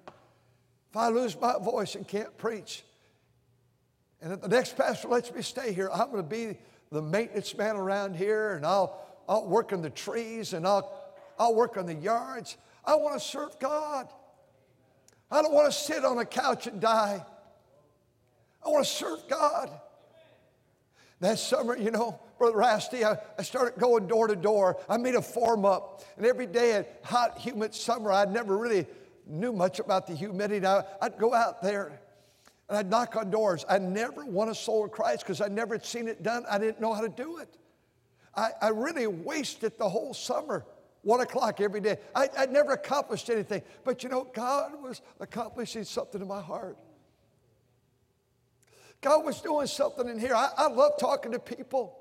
If 0.90 0.98
I 0.98 1.10
lose 1.10 1.40
my 1.40 1.60
voice 1.60 1.94
and 1.94 2.08
can't 2.08 2.36
preach, 2.40 2.84
and 4.22 4.34
if 4.34 4.42
the 4.42 4.48
next 4.48 4.76
pastor 4.76 5.10
lets 5.10 5.32
me 5.32 5.44
stay 5.44 5.74
here, 5.74 5.92
I'm 5.94 6.10
going 6.10 6.24
to 6.24 6.30
be 6.30 6.58
the 6.92 7.02
maintenance 7.02 7.56
man 7.56 7.76
around 7.76 8.16
here 8.16 8.56
and 8.56 8.66
I'll, 8.66 9.06
I'll 9.30 9.46
work 9.46 9.74
on 9.74 9.82
the 9.82 9.90
trees 9.92 10.54
and 10.54 10.66
I'll, 10.66 10.92
I'll 11.38 11.54
work 11.54 11.78
on 11.78 11.86
the 11.86 11.94
yards. 11.94 12.58
I 12.84 12.96
want 12.96 13.20
to 13.20 13.26
serve 13.26 13.60
God. 13.60 14.08
I 15.30 15.42
don't 15.42 15.54
want 15.54 15.72
to 15.72 15.78
sit 15.78 16.06
on 16.06 16.18
a 16.18 16.26
couch 16.26 16.66
and 16.68 16.80
die. 16.80 17.24
I 18.66 18.70
want 18.70 18.86
to 18.86 18.92
serve 18.92 19.20
God. 19.30 19.70
That 21.20 21.40
summer, 21.40 21.76
you 21.76 21.92
know, 21.92 22.20
Brother 22.38 22.58
Rasty, 22.58 23.04
I, 23.04 23.18
I 23.38 23.42
started 23.42 23.80
going 23.80 24.08
door 24.08 24.28
to 24.28 24.36
door. 24.36 24.78
I 24.88 24.98
made 24.98 25.16
a 25.16 25.22
form 25.22 25.66
up. 25.66 26.04
And 26.18 26.26
every 26.26 26.46
day 26.46 26.74
at 26.74 27.00
hot, 27.04 27.40
humid 27.40 27.74
summer, 27.74 28.12
I 28.12 28.26
never 28.26 28.58
really 28.58 28.86
knew 29.26 29.52
much 29.52 29.80
about 29.80 30.06
the 30.08 30.14
humidity. 30.14 30.66
I, 30.66 30.84
I'd 31.02 31.18
go 31.18 31.34
out 31.34 31.62
there 31.62 32.00
and 32.70 32.78
I'd 32.78 32.90
knock 32.90 33.16
on 33.16 33.32
doors. 33.32 33.66
I 33.68 33.80
never 33.80 34.26
won 34.26 34.50
a 34.50 34.56
soul 34.56 34.86
of 34.86 34.92
Christ 34.92 35.22
because 35.22 35.42
I 35.42 35.48
never 35.48 35.74
had 35.74 35.86
seen 35.86 36.08
it 36.08 36.22
done. 36.22 36.46
I 36.50 36.60
didn't 36.60 36.80
know 36.80 36.94
how 36.94 37.02
to 37.02 37.10
do 37.10 37.38
it. 37.38 37.58
I, 38.36 38.52
I 38.62 38.68
really 38.70 39.08
wasted 39.08 39.78
the 39.80 39.90
whole 39.90 40.14
summer 40.14 40.66
one 41.02 41.22
o'clock 41.22 41.62
every 41.62 41.80
day. 41.80 41.98
I, 42.14 42.28
would 42.40 42.52
never 42.52 42.74
accomplished 42.74 43.30
anything. 43.30 43.64
But 43.84 44.04
you 44.04 44.10
know, 44.10 44.28
God 44.34 44.74
was 44.84 45.02
accomplishing 45.20 45.84
something 45.84 46.22
in 46.22 46.28
my 46.28 46.42
heart. 46.42 46.78
God 49.02 49.26
was 49.26 49.42
doing 49.42 49.68
something 49.68 50.08
in 50.08 50.20
here. 50.20 50.34
I, 50.34 50.50
I 50.58 50.68
love 50.68 50.94
talking 51.00 51.32
to 51.34 51.40
people. 51.40 51.98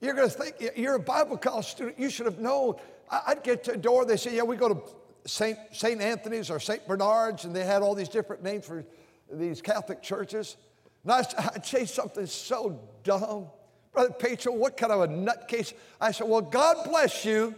You're 0.00 0.14
going 0.14 0.28
to 0.28 0.34
think 0.34 0.72
you're 0.76 0.94
a 0.94 1.00
Bible 1.00 1.36
college 1.36 1.66
student. 1.66 1.98
You 1.98 2.08
should 2.08 2.26
have 2.26 2.38
known. 2.38 2.76
I, 3.10 3.34
would 3.34 3.42
get 3.42 3.64
to 3.64 3.72
a 3.72 3.76
door. 3.76 4.04
They 4.04 4.16
say, 4.16 4.34
"Yeah, 4.34 4.42
we 4.42 4.56
go 4.56 4.68
to 4.68 4.80
St. 5.26 5.58
St. 5.72 6.00
Anthony's 6.00 6.50
or 6.50 6.58
St. 6.58 6.86
Bernard's, 6.86 7.44
and 7.44 7.54
they 7.54 7.64
had 7.64 7.82
all 7.82 7.94
these 7.94 8.08
different 8.08 8.42
names 8.42 8.64
for 8.64 8.84
these 9.30 9.60
Catholic 9.60 10.02
churches. 10.02 10.56
And 11.04 11.12
I, 11.12 11.18
I'd 11.54 11.66
say 11.66 11.84
something 11.84 12.26
so 12.26 12.80
dumb. 13.04 13.46
Brother 13.92 14.12
Petro, 14.12 14.52
what 14.52 14.76
kind 14.76 14.92
of 14.92 15.00
a 15.02 15.08
nutcase? 15.08 15.72
I 16.00 16.12
said, 16.12 16.28
Well, 16.28 16.40
God 16.40 16.84
bless 16.84 17.24
you. 17.24 17.54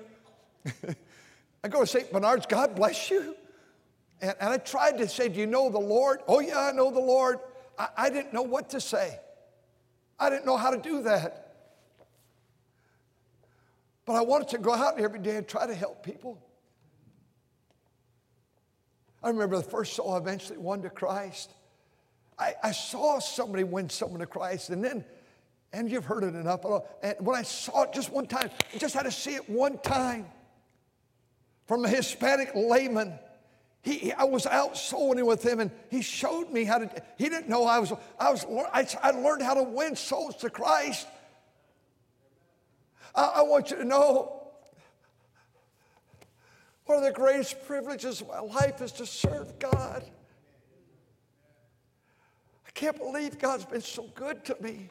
I 1.64 1.68
go 1.68 1.80
to 1.80 1.86
St. 1.86 2.10
Bernard's, 2.12 2.46
God 2.46 2.74
bless 2.74 3.10
you. 3.10 3.36
And, 4.20 4.34
and, 4.40 4.50
I 4.50 4.56
tried 4.56 4.98
to 4.98 5.08
say, 5.08 5.28
Do 5.28 5.38
you 5.38 5.46
know 5.46 5.70
the 5.70 5.78
Lord? 5.78 6.20
Oh, 6.26 6.40
yeah, 6.40 6.60
I 6.60 6.72
know 6.72 6.90
the 6.90 7.00
Lord. 7.00 7.38
I, 7.78 7.88
I 7.96 8.10
didn't 8.10 8.32
know 8.32 8.42
what 8.42 8.70
to 8.70 8.80
say. 8.80 9.18
I 10.18 10.30
didn't 10.30 10.46
know 10.46 10.56
how 10.56 10.70
to 10.70 10.78
do 10.78 11.02
that. 11.02 11.54
But 14.04 14.14
I 14.14 14.22
wanted 14.22 14.48
to 14.48 14.58
go 14.58 14.72
out 14.72 15.00
every 15.00 15.20
day 15.20 15.36
and 15.36 15.46
try 15.46 15.66
to 15.66 15.74
help 15.74 16.04
people. 16.04 16.42
I 19.22 19.28
remember 19.28 19.56
the 19.56 19.62
first 19.62 19.94
soul 19.94 20.14
I 20.14 20.18
eventually 20.18 20.58
won 20.58 20.82
to 20.82 20.90
Christ. 20.90 21.52
I, 22.38 22.54
I 22.62 22.72
saw 22.72 23.20
somebody 23.20 23.62
win 23.62 23.88
someone 23.88 24.20
to 24.20 24.26
Christ, 24.26 24.70
and 24.70 24.84
then, 24.84 25.04
and 25.72 25.90
you've 25.90 26.04
heard 26.04 26.24
it 26.24 26.34
enough. 26.34 26.64
And 27.02 27.14
when 27.20 27.36
I 27.36 27.42
saw 27.42 27.82
it 27.82 27.92
just 27.92 28.10
one 28.10 28.26
time, 28.26 28.50
I 28.74 28.78
just 28.78 28.94
had 28.94 29.04
to 29.04 29.12
see 29.12 29.34
it 29.34 29.48
one 29.48 29.78
time 29.78 30.26
from 31.66 31.84
a 31.84 31.88
Hispanic 31.88 32.50
layman. 32.54 33.18
He, 33.82 34.12
I 34.12 34.24
was 34.24 34.46
out 34.46 34.76
sowing 34.76 35.24
with 35.26 35.44
him, 35.44 35.58
and 35.58 35.70
he 35.90 36.02
showed 36.02 36.50
me 36.50 36.64
how 36.64 36.78
to. 36.78 37.02
He 37.18 37.28
didn't 37.28 37.48
know 37.48 37.64
I 37.64 37.80
was. 37.80 37.92
I 38.18 38.30
was. 38.30 38.46
I, 38.72 38.86
I 39.02 39.10
learned 39.10 39.42
how 39.42 39.54
to 39.54 39.64
win 39.64 39.96
souls 39.96 40.36
to 40.36 40.50
Christ. 40.50 41.06
I, 43.14 43.24
I 43.36 43.42
want 43.42 43.70
you 43.70 43.78
to 43.78 43.84
know. 43.84 44.38
One 46.86 46.98
of 46.98 47.04
the 47.04 47.12
greatest 47.12 47.64
privileges 47.66 48.20
of 48.20 48.28
my 48.28 48.40
life 48.40 48.80
is 48.82 48.92
to 48.92 49.06
serve 49.06 49.58
God. 49.58 50.04
I 52.66 52.70
can't 52.70 52.96
believe 52.96 53.38
God's 53.38 53.64
been 53.64 53.80
so 53.80 54.08
good 54.14 54.44
to 54.46 54.56
me. 54.60 54.88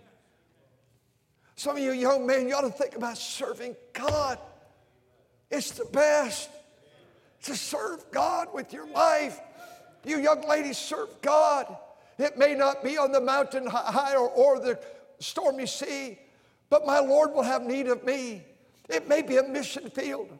Some 1.55 1.77
of 1.77 1.83
you 1.83 1.91
young 1.91 2.25
men, 2.25 2.47
you 2.47 2.55
ought 2.55 2.61
to 2.61 2.71
think 2.71 2.95
about 2.95 3.17
serving 3.17 3.75
God. 3.93 4.39
It's 5.49 5.71
the 5.71 5.85
best 5.85 6.49
to 7.43 7.55
serve 7.55 8.03
God 8.11 8.49
with 8.53 8.73
your 8.73 8.87
life. 8.87 9.39
You 10.05 10.19
young 10.19 10.47
ladies, 10.47 10.77
serve 10.77 11.09
God. 11.21 11.75
It 12.17 12.37
may 12.37 12.53
not 12.53 12.83
be 12.83 12.97
on 12.97 13.11
the 13.11 13.21
mountain 13.21 13.67
high 13.67 14.15
or, 14.15 14.29
or 14.29 14.59
the 14.59 14.79
stormy 15.19 15.65
sea, 15.65 16.19
but 16.69 16.85
my 16.85 16.99
Lord 16.99 17.33
will 17.33 17.43
have 17.43 17.63
need 17.63 17.87
of 17.87 18.03
me. 18.03 18.43
It 18.89 19.07
may 19.07 19.21
be 19.21 19.37
a 19.37 19.43
mission 19.43 19.89
field. 19.89 20.37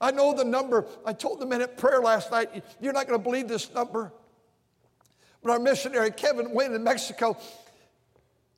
I 0.00 0.10
know 0.10 0.34
the 0.34 0.44
number. 0.44 0.86
I 1.06 1.12
told 1.12 1.40
the 1.40 1.46
men 1.46 1.62
at 1.62 1.78
prayer 1.78 2.00
last 2.00 2.30
night, 2.30 2.64
you're 2.80 2.92
not 2.92 3.06
going 3.06 3.18
to 3.18 3.22
believe 3.22 3.46
this 3.46 3.72
number. 3.72 4.12
But 5.42 5.52
our 5.52 5.58
missionary, 5.58 6.10
Kevin 6.10 6.52
Wynn 6.52 6.74
in 6.74 6.82
Mexico, 6.82 7.36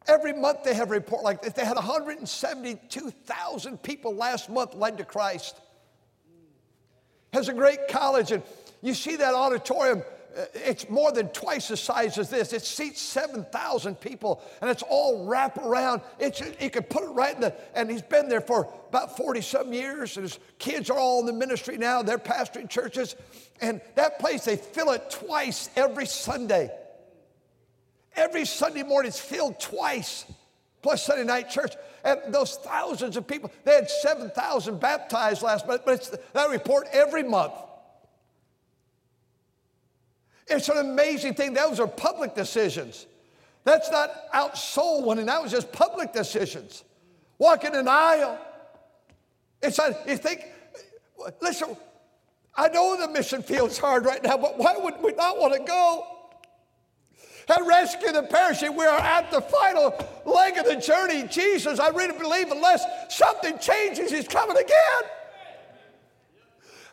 every 0.07 0.33
month 0.33 0.65
they 0.65 0.75
have 0.75 0.91
a 0.91 0.95
report 0.95 1.23
like 1.23 1.43
this. 1.43 1.53
They 1.53 1.65
had 1.65 1.77
172,000 1.77 3.83
people 3.83 4.15
last 4.15 4.51
month 4.51 4.75
led 4.75 4.99
to 4.99 5.05
Christ. 5.05 5.61
Has 7.33 7.49
a 7.49 7.53
great 7.53 7.89
college, 7.89 8.31
and 8.31 8.43
you 8.81 8.95
see 8.95 9.17
that 9.17 9.35
auditorium 9.35 10.05
uh, 10.37 10.45
it's 10.55 10.89
more 10.89 11.13
than 11.13 11.29
twice 11.29 11.69
the 11.69 11.77
size 11.77 12.19
as 12.19 12.29
this. 12.29 12.53
It 12.53 12.63
seats 12.63 13.01
7,000 13.01 14.01
people 14.01 14.43
and 14.61 14.69
it's 14.69 14.83
all 14.83 15.27
wrap 15.27 15.59
around. 15.59 16.01
It's, 16.19 16.43
you 16.61 16.71
could 16.71 16.91
put 16.91 17.05
it 17.05 17.11
right 17.11 17.35
in 17.35 17.41
the, 17.41 17.55
and 17.75 17.91
he's 17.91 18.03
been 18.03 18.29
there 18.29 18.41
for 18.41 18.69
about 18.89 19.17
40 19.17 19.41
some 19.43 19.73
years 19.73 20.17
and 20.17 20.25
his 20.25 20.39
kids 20.59 20.91
are 20.91 20.99
all 20.99 21.21
in 21.21 21.27
the 21.27 21.33
ministry 21.33 21.77
now. 21.77 22.03
They're 22.03 22.19
pastoring 22.19 22.69
churches. 22.69 23.15
And 23.61 23.81
that 23.95 24.19
place, 24.19 24.45
they 24.45 24.57
fill 24.57 24.91
it 24.91 25.09
twice 25.11 25.71
every 25.77 26.07
Sunday. 26.07 26.71
Every 28.17 28.45
Sunday 28.45 28.83
morning, 28.83 29.09
it's 29.09 29.19
filled 29.19 29.59
twice, 29.59 30.25
plus 30.83 31.05
Sunday 31.05 31.25
night 31.25 31.51
church. 31.51 31.75
And 32.05 32.21
those 32.29 32.57
thousands 32.57 33.17
of 33.17 33.27
people, 33.27 33.51
they 33.65 33.75
had 33.75 33.91
7,000 33.91 34.79
baptized 34.79 35.43
last 35.43 35.67
month, 35.67 35.83
but 35.85 35.95
it's 35.95 36.11
that 36.33 36.51
report 36.51 36.87
every 36.93 37.23
month. 37.23 37.55
It's 40.47 40.69
an 40.69 40.79
amazing 40.79 41.35
thing. 41.35 41.55
Those 41.55 41.81
are 41.81 41.87
public 41.87 42.35
decisions. 42.35 43.07
That's 43.65 43.91
not 43.91 44.11
out 44.33 44.59
soul 44.59 45.07
winning, 45.07 45.27
that 45.27 45.43
was 45.43 45.51
just 45.51 45.73
public 45.73 46.13
decisions. 46.13 46.85
Walking 47.39 47.75
an 47.75 47.89
aisle. 47.89 48.39
It's 49.63 49.79
not, 49.79 50.07
you 50.07 50.19
think, 50.19 50.45
listen, 51.41 51.75
I 52.55 52.69
know 52.69 52.97
the 53.01 53.09
mission 53.09 53.43
field's 53.43 53.79
hard 53.79 54.05
right 54.05 54.23
now, 54.23 54.37
but 54.37 54.59
why 54.59 54.77
would 54.77 55.03
we 55.03 55.13
not 55.15 55.39
want 55.39 55.55
to 55.55 55.61
go? 55.61 56.07
And 57.49 57.67
rescue 57.67 58.13
the 58.13 58.23
perishing. 58.23 58.75
We 58.75 58.87
are 58.87 58.99
at 58.99 59.31
the 59.31 59.43
final 59.43 59.95
leg 60.25 60.57
of 60.57 60.65
the 60.65 60.77
journey. 60.77 61.29
Jesus, 61.29 61.79
I 61.79 61.89
really 61.89 62.17
believe 62.19 62.51
unless 62.51 62.85
something 63.11 63.59
changes, 63.59 64.11
he's 64.11 64.29
coming 64.29 64.57
again. 64.57 65.03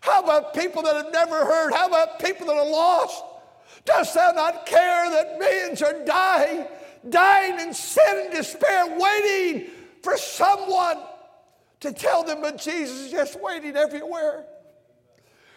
How 0.02 0.24
about 0.24 0.54
people 0.54 0.82
that 0.82 0.96
have 0.96 1.14
never 1.14 1.46
heard? 1.46 1.74
How 1.74 1.88
about 1.88 2.20
people 2.20 2.48
that 2.48 2.58
are 2.58 2.70
lost? 2.70 3.24
Dost 3.86 4.14
thou 4.14 4.32
not 4.32 4.66
care 4.66 5.10
that 5.10 5.40
millions 5.40 5.82
are 5.82 6.04
dying, 6.06 6.66
dying 7.10 7.60
in 7.60 7.74
sin 7.74 8.26
and 8.26 8.32
despair, 8.34 8.98
waiting 9.00 9.70
for 10.04 10.18
someone 10.18 10.98
to 11.80 11.94
tell 11.94 12.24
them 12.24 12.42
that 12.42 12.60
Jesus 12.60 13.06
is 13.06 13.12
just 13.12 13.40
waiting 13.40 13.78
everywhere? 13.78 14.46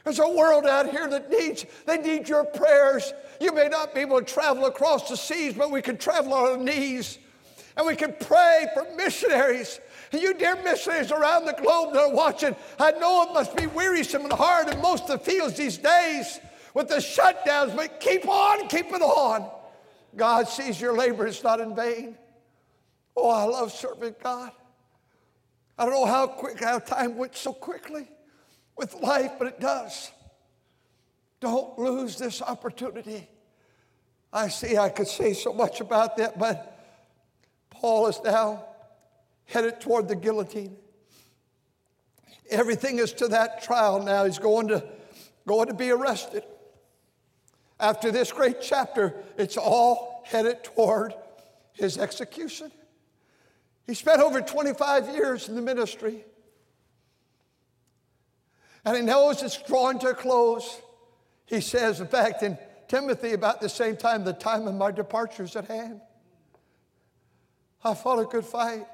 There's 0.05 0.19
a 0.19 0.29
world 0.29 0.67
out 0.67 0.91
here 0.91 1.09
that 1.09 1.31
needs, 1.31 1.65
they 1.87 1.97
need 1.97 2.29
your 2.29 2.45
prayers. 2.45 3.15
You 3.41 3.55
may 3.55 3.69
not 3.69 3.95
be 3.95 4.03
able 4.03 4.21
to 4.21 4.25
travel 4.25 4.67
across 4.67 5.09
the 5.09 5.17
seas, 5.17 5.55
but 5.55 5.71
we 5.71 5.81
can 5.81 5.97
travel 5.97 6.35
on 6.35 6.51
our 6.51 6.57
knees. 6.59 7.19
And 7.77 7.87
we 7.87 7.97
can 7.97 8.15
pray 8.21 8.67
for 8.75 8.87
missionaries. 8.97 9.81
And 10.13 10.21
you 10.21 10.35
dear 10.35 10.63
missionaries 10.63 11.11
around 11.11 11.47
the 11.47 11.55
globe 11.55 11.95
that 11.95 12.03
are 12.03 12.15
watching, 12.15 12.55
I 12.79 12.93
know 12.93 13.25
it 13.25 13.33
must 13.33 13.57
be 13.57 13.67
wearisome 13.67 14.23
and 14.25 14.33
hard 14.33 14.69
in 14.69 14.81
most 14.81 15.05
of 15.05 15.19
the 15.19 15.19
fields 15.19 15.57
these 15.57 15.79
days 15.79 16.39
with 16.75 16.89
the 16.89 16.97
shutdowns, 16.97 17.75
but 17.75 17.99
keep 17.99 18.29
on 18.29 18.69
keeping 18.69 19.03
on. 19.03 19.51
God 20.15 20.47
sees 20.49 20.81
your 20.81 20.93
labor 20.93 21.27
is 21.27 21.43
not 21.43 21.61
in 21.61 21.75
vain. 21.75 22.17
Oh, 23.17 23.31
I 23.31 23.45
love 23.45 23.73
serving 23.73 24.17
God. 24.23 24.53
I 25.79 25.85
don't 25.87 25.95
know 25.95 26.07
how 26.07 26.27
quick, 26.27 26.63
how 26.63 26.79
time 26.79 27.17
went 27.17 27.35
so 27.37 27.53
quickly 27.53 28.09
with 28.77 28.95
life, 28.95 29.33
but 29.39 29.49
it 29.49 29.61
does. 29.61 30.11
Don't 31.41 31.79
lose 31.79 32.17
this 32.17 32.41
opportunity. 32.43 33.29
I 34.33 34.49
see 34.49 34.77
I 34.77 34.89
could 34.89 35.07
say 35.07 35.33
so 35.33 35.53
much 35.53 35.81
about 35.81 36.17
that, 36.17 36.39
but 36.39 36.71
Paul 37.71 38.07
is 38.09 38.21
now 38.25 38.65
headed 39.45 39.81
toward 39.81 40.09
the 40.09 40.17
guillotine. 40.17 40.77
Everything 42.51 42.99
is 42.99 43.13
to 43.15 43.29
that 43.29 43.63
trial 43.63 44.03
now. 44.03 44.25
He's 44.25 44.39
going 44.39 44.69
to, 44.69 44.85
going 45.47 45.69
to 45.69 45.75
be 45.75 45.91
arrested. 45.91 46.45
After 47.79 48.11
this 48.11 48.33
great 48.33 48.61
chapter, 48.61 49.15
it's 49.37 49.57
all 49.57 50.23
headed 50.25 50.65
toward 50.65 51.15
his 51.73 51.99
execution. 51.99 52.71
He 53.87 53.95
spent 53.95 54.21
over 54.21 54.41
25 54.41 55.11
years 55.11 55.49
in 55.49 55.55
the 55.55 55.63
ministry. 55.63 56.25
And 58.85 58.97
he 58.97 59.03
knows 59.03 59.43
it's 59.43 59.61
drawing 59.63 59.99
to 60.01 60.09
a 60.09 60.15
close. 60.15 60.81
He 61.47 61.61
says, 61.61 62.01
in 62.01 62.07
fact, 62.07 62.43
in 62.43 62.59
Timothy, 62.89 63.33
about 63.33 63.61
the 63.61 63.69
same 63.69 63.97
time, 63.97 64.25
the 64.25 64.33
time 64.33 64.67
of 64.67 64.75
my 64.75 64.91
departure 64.91 65.43
is 65.43 65.57
at 65.57 65.67
hand. 65.67 66.01
I 67.83 67.95
fought 67.95 68.19
a 68.19 68.25
good 68.25 68.45
fight. 68.45 68.87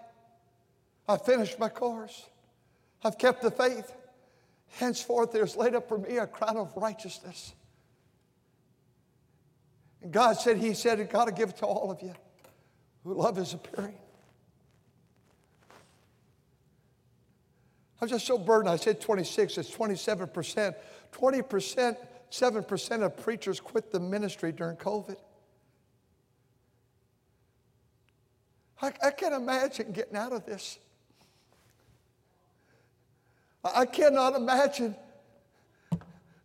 I 1.08 1.16
finished 1.16 1.58
my 1.58 1.68
course. 1.68 2.26
I've 3.02 3.18
kept 3.18 3.42
the 3.42 3.50
faith. 3.50 3.92
Henceforth, 4.78 5.32
there's 5.32 5.56
laid 5.56 5.74
up 5.74 5.88
for 5.88 5.98
me 5.98 6.18
a 6.18 6.26
crown 6.26 6.56
of 6.56 6.72
righteousness 6.76 7.54
and 10.02 10.12
God 10.12 10.34
said, 10.34 10.56
He 10.56 10.74
said, 10.74 11.08
God 11.10 11.26
to 11.26 11.32
give 11.32 11.50
it 11.50 11.56
to 11.58 11.66
all 11.66 11.90
of 11.90 12.02
you 12.02 12.14
who 13.04 13.14
love 13.14 13.36
His 13.36 13.54
appearing. 13.54 13.98
I'm 18.00 18.08
just 18.08 18.26
so 18.26 18.38
burdened. 18.38 18.70
I 18.70 18.76
said 18.76 19.00
26, 19.00 19.58
it's 19.58 19.70
27%. 19.70 20.74
20%, 21.12 21.96
7% 22.30 23.02
of 23.02 23.16
preachers 23.16 23.60
quit 23.60 23.92
the 23.92 24.00
ministry 24.00 24.52
during 24.52 24.76
COVID. 24.76 25.16
I, 28.80 28.92
I 29.04 29.10
can't 29.10 29.34
imagine 29.34 29.92
getting 29.92 30.16
out 30.16 30.32
of 30.32 30.46
this. 30.46 30.78
I, 33.64 33.80
I 33.80 33.86
cannot 33.86 34.34
imagine 34.34 34.94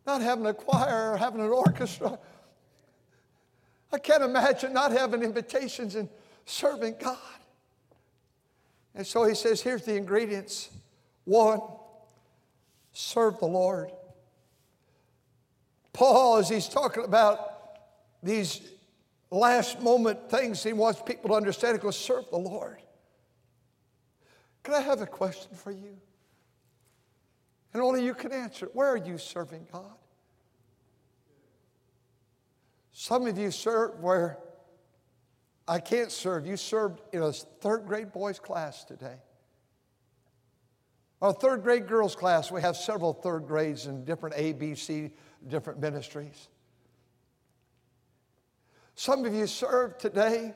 not 0.05 0.21
having 0.21 0.45
a 0.45 0.53
choir 0.53 1.13
or 1.13 1.17
having 1.17 1.41
an 1.41 1.49
orchestra 1.49 2.19
I 3.95 3.97
can't 3.97 4.23
imagine 4.23 4.73
not 4.73 4.91
having 4.91 5.23
invitations 5.23 5.95
and 5.95 6.09
serving 6.45 6.95
God. 6.99 7.17
And 8.93 9.07
so 9.07 9.23
he 9.23 9.33
says, 9.35 9.61
here's 9.61 9.83
the 9.83 9.95
ingredients. 9.95 10.69
One, 11.25 11.59
Serve 12.97 13.39
the 13.39 13.45
Lord. 13.45 13.91
Paul, 15.91 16.37
as 16.37 16.47
he's 16.47 16.69
talking 16.69 17.03
about 17.03 17.77
these 18.23 18.61
last 19.29 19.81
moment 19.81 20.29
things 20.31 20.63
he 20.63 20.71
wants 20.71 21.01
people 21.01 21.31
to 21.31 21.35
understand, 21.35 21.75
he 21.75 21.81
goes, 21.81 21.97
Serve 21.97 22.23
the 22.31 22.37
Lord. 22.37 22.77
Can 24.63 24.75
I 24.75 24.79
have 24.79 25.01
a 25.01 25.05
question 25.05 25.53
for 25.55 25.71
you? 25.71 25.97
And 27.73 27.83
only 27.83 28.05
you 28.05 28.13
can 28.13 28.31
answer 28.31 28.67
it. 28.67 28.73
Where 28.73 28.87
are 28.87 28.97
you 28.97 29.17
serving 29.17 29.67
God? 29.73 29.91
Some 32.93 33.27
of 33.27 33.37
you 33.37 33.51
serve 33.51 33.99
where 33.99 34.37
I 35.67 35.79
can't 35.79 36.13
serve. 36.13 36.47
You 36.47 36.55
served 36.55 37.01
in 37.11 37.21
a 37.21 37.33
third 37.33 37.87
grade 37.87 38.13
boys 38.13 38.39
class 38.39 38.85
today. 38.85 39.17
Our 41.21 41.33
third 41.33 41.63
grade 41.63 41.87
girls 41.87 42.15
class, 42.15 42.51
we 42.51 42.61
have 42.61 42.75
several 42.75 43.13
third 43.13 43.47
grades 43.47 43.87
in 43.87 44.03
different 44.03 44.35
A, 44.37 44.53
B, 44.53 44.75
C, 44.75 45.11
different 45.47 45.79
ministries. 45.79 46.49
Some 48.95 49.25
of 49.25 49.33
you 49.33 49.47
served 49.47 49.99
today 49.99 50.53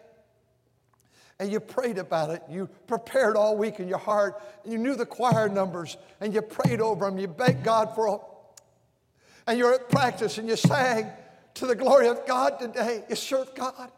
and 1.40 1.52
you 1.52 1.60
prayed 1.60 1.98
about 1.98 2.30
it. 2.32 2.44
You 2.50 2.70
prepared 2.88 3.38
all 3.38 3.58
week 3.58 3.80
in 3.80 3.88
your 3.88 3.98
heart. 3.98 4.42
And 4.64 4.74
you 4.74 4.78
knew 4.78 4.96
the 4.96 5.06
choir 5.06 5.48
numbers 5.48 5.98
and 6.20 6.34
you 6.34 6.42
prayed 6.42 6.82
over 6.82 7.06
them. 7.06 7.18
You 7.18 7.28
begged 7.28 7.64
God 7.64 7.96
for 7.96 8.10
them. 8.10 8.20
And 9.48 9.58
you're 9.58 9.74
at 9.74 9.90
practice 9.90 10.38
and 10.38 10.48
you 10.48 10.58
sang 10.58 11.10
to 11.56 11.66
the 11.66 11.76
glory 11.76 12.08
of 12.08 12.26
God 12.26 12.60
today. 12.60 13.04
You 13.10 13.16
served 13.16 13.56
God. 13.56 13.92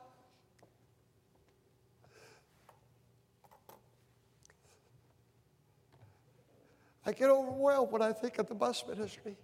I 7.06 7.14
get 7.14 7.30
overwhelmed 7.30 7.92
when 7.92 8.02
I 8.02 8.14
think 8.14 8.38
of 8.38 8.48
the 8.48 8.56
bus 8.56 8.84
ministry. 8.88 9.36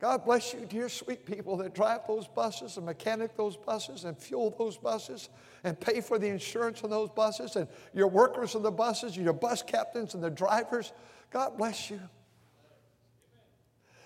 God 0.00 0.24
bless 0.24 0.54
you, 0.54 0.64
dear 0.64 0.88
sweet 0.88 1.26
people 1.26 1.56
that 1.56 1.74
drive 1.74 2.06
those 2.06 2.28
buses 2.28 2.76
and 2.76 2.86
mechanic 2.86 3.36
those 3.36 3.56
buses 3.56 4.04
and 4.04 4.16
fuel 4.16 4.54
those 4.56 4.76
buses 4.76 5.28
and 5.64 5.78
pay 5.78 6.00
for 6.00 6.20
the 6.20 6.28
insurance 6.28 6.84
on 6.84 6.90
those 6.90 7.10
buses 7.10 7.56
and 7.56 7.66
your 7.92 8.06
workers 8.06 8.54
on 8.54 8.62
the 8.62 8.70
buses, 8.70 9.16
and 9.16 9.24
your 9.24 9.32
bus 9.32 9.62
captains 9.62 10.14
and 10.14 10.22
the 10.22 10.30
drivers. 10.30 10.92
God 11.30 11.58
bless 11.58 11.90
you. 11.90 12.00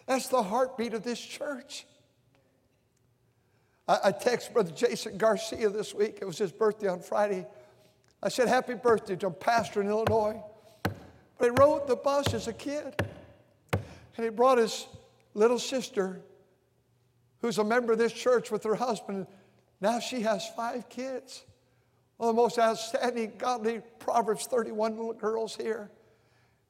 That's 0.06 0.28
the 0.28 0.42
heartbeat 0.42 0.94
of 0.94 1.02
this 1.02 1.20
church. 1.20 1.86
I, 3.86 3.98
I 4.04 4.12
text 4.12 4.52
Brother 4.54 4.72
Jason 4.72 5.18
Garcia 5.18 5.68
this 5.68 5.94
week. 5.94 6.18
It 6.22 6.24
was 6.24 6.38
his 6.38 6.52
birthday 6.52 6.88
on 6.88 7.00
Friday. 7.00 7.46
I 8.22 8.28
said, 8.28 8.48
Happy 8.48 8.74
birthday 8.74 9.16
to 9.16 9.26
a 9.28 9.30
pastor 9.30 9.80
in 9.80 9.88
Illinois. 9.88 10.42
But 11.38 11.44
he 11.44 11.50
rode 11.50 11.88
the 11.88 11.96
bus 11.96 12.32
as 12.34 12.46
a 12.46 12.52
kid. 12.52 12.94
And 13.72 14.24
he 14.24 14.28
brought 14.28 14.58
his 14.58 14.86
little 15.34 15.58
sister, 15.58 16.20
who's 17.40 17.58
a 17.58 17.64
member 17.64 17.92
of 17.92 17.98
this 17.98 18.12
church 18.12 18.50
with 18.50 18.62
her 18.64 18.74
husband. 18.74 19.26
Now 19.80 19.98
she 19.98 20.20
has 20.20 20.48
five 20.50 20.88
kids. 20.88 21.42
One 22.18 22.30
of 22.30 22.36
the 22.36 22.42
most 22.42 22.58
outstanding, 22.58 23.32
godly 23.38 23.80
Proverbs 23.98 24.46
31 24.46 24.96
little 24.96 25.14
girls 25.14 25.56
here. 25.56 25.90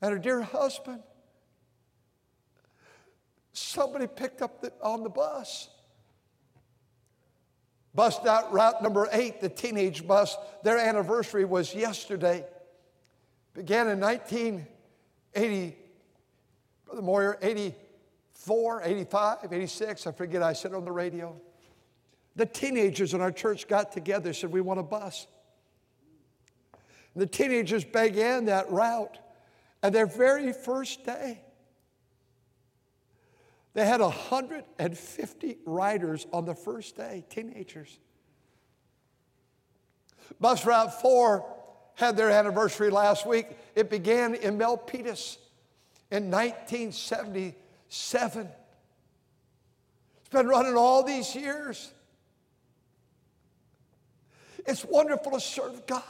And 0.01 0.13
her 0.13 0.19
dear 0.19 0.41
husband. 0.41 1.03
Somebody 3.53 4.07
picked 4.07 4.41
up 4.41 4.63
the, 4.63 4.73
on 4.81 5.03
the 5.03 5.11
bus. 5.11 5.69
Bus 7.95 8.25
out 8.27 8.53
route 8.53 8.83
number 8.83 9.09
eight, 9.13 9.41
the 9.41 9.49
teenage 9.49 10.07
bus. 10.07 10.37
Their 10.63 10.79
anniversary 10.79 11.45
was 11.45 11.75
yesterday. 11.75 12.45
Began 13.55 13.89
in 13.89 14.01
1980, 14.01 15.77
Brother 16.87 17.03
Moyer, 17.03 17.39
80, 17.43 17.75
84, 18.43 18.83
85, 18.83 19.53
86, 19.53 20.07
I 20.07 20.13
forget, 20.13 20.43
I 20.43 20.53
said 20.53 20.75
on 20.75 20.85
the 20.85 20.91
radio. 20.91 21.41
The 22.35 22.47
teenagers 22.47 23.15
in 23.15 23.21
our 23.21 23.31
church 23.31 23.69
got 23.69 23.93
together, 23.93 24.33
said, 24.33 24.51
We 24.51 24.61
want 24.61 24.81
a 24.81 24.83
bus. 24.83 25.27
And 27.15 27.23
the 27.23 27.27
teenagers 27.27 27.85
began 27.85 28.47
that 28.47 28.71
route. 28.71 29.19
And 29.83 29.95
their 29.95 30.07
very 30.07 30.53
first 30.53 31.05
day, 31.05 31.41
they 33.75 33.87
had 33.87 34.01
150 34.01 35.59
riders 35.65 36.27
on 36.33 36.45
the 36.45 36.55
first 36.55 36.97
day, 36.97 37.25
teenagers. 37.31 37.99
Bus 40.41 40.67
Route 40.67 41.01
4 41.01 41.45
had 41.95 42.17
their 42.17 42.31
anniversary 42.31 42.91
last 42.91 43.25
week. 43.27 43.47
It 43.75 43.91
began 43.91 44.35
in 44.35 44.59
Milpitas 44.59 45.39
in 46.11 46.31
1977. 46.31 48.49
It's 50.21 50.31
been 50.31 50.49
running 50.49 50.77
all 50.77 51.03
these 51.03 51.35
years. 51.35 51.91
It's 54.67 54.85
wonderful 54.85 55.33
to 55.33 55.41
serve 55.41 55.87
God. 55.87 56.03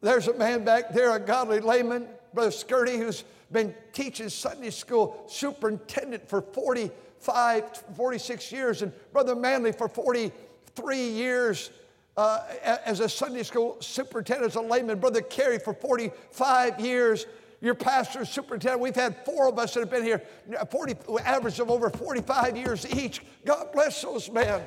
There's 0.00 0.26
a 0.26 0.34
man 0.34 0.64
back 0.64 0.92
there, 0.92 1.14
a 1.14 1.20
godly 1.20 1.60
layman, 1.60 2.08
Brother 2.34 2.50
Skirty, 2.50 2.98
who's 2.98 3.22
been 3.52 3.74
teaching 3.92 4.28
Sunday 4.28 4.70
school 4.70 5.24
superintendent 5.26 6.28
for 6.28 6.40
45, 6.40 7.84
46 7.96 8.52
years, 8.52 8.82
and 8.82 8.92
Brother 9.12 9.34
Manley 9.34 9.72
for 9.72 9.88
43 9.88 11.08
years 11.08 11.70
uh, 12.16 12.40
as 12.84 13.00
a 13.00 13.08
Sunday 13.08 13.42
school 13.42 13.76
superintendent, 13.80 14.52
as 14.52 14.56
a 14.56 14.60
layman. 14.60 14.98
Brother 14.98 15.22
Carey 15.22 15.58
for 15.58 15.74
45 15.74 16.80
years 16.80 17.26
your 17.62 17.76
pastor, 17.76 18.24
superintendent, 18.24 18.82
we've 18.82 18.96
had 18.96 19.24
four 19.24 19.48
of 19.48 19.56
us 19.56 19.72
that 19.74 19.80
have 19.80 19.90
been 19.90 20.02
here, 20.02 20.20
40, 20.68 20.96
average 21.24 21.60
of 21.60 21.70
over 21.70 21.88
45 21.88 22.56
years 22.56 22.92
each. 22.92 23.22
God 23.44 23.70
bless 23.72 24.02
those 24.02 24.28
men. 24.28 24.62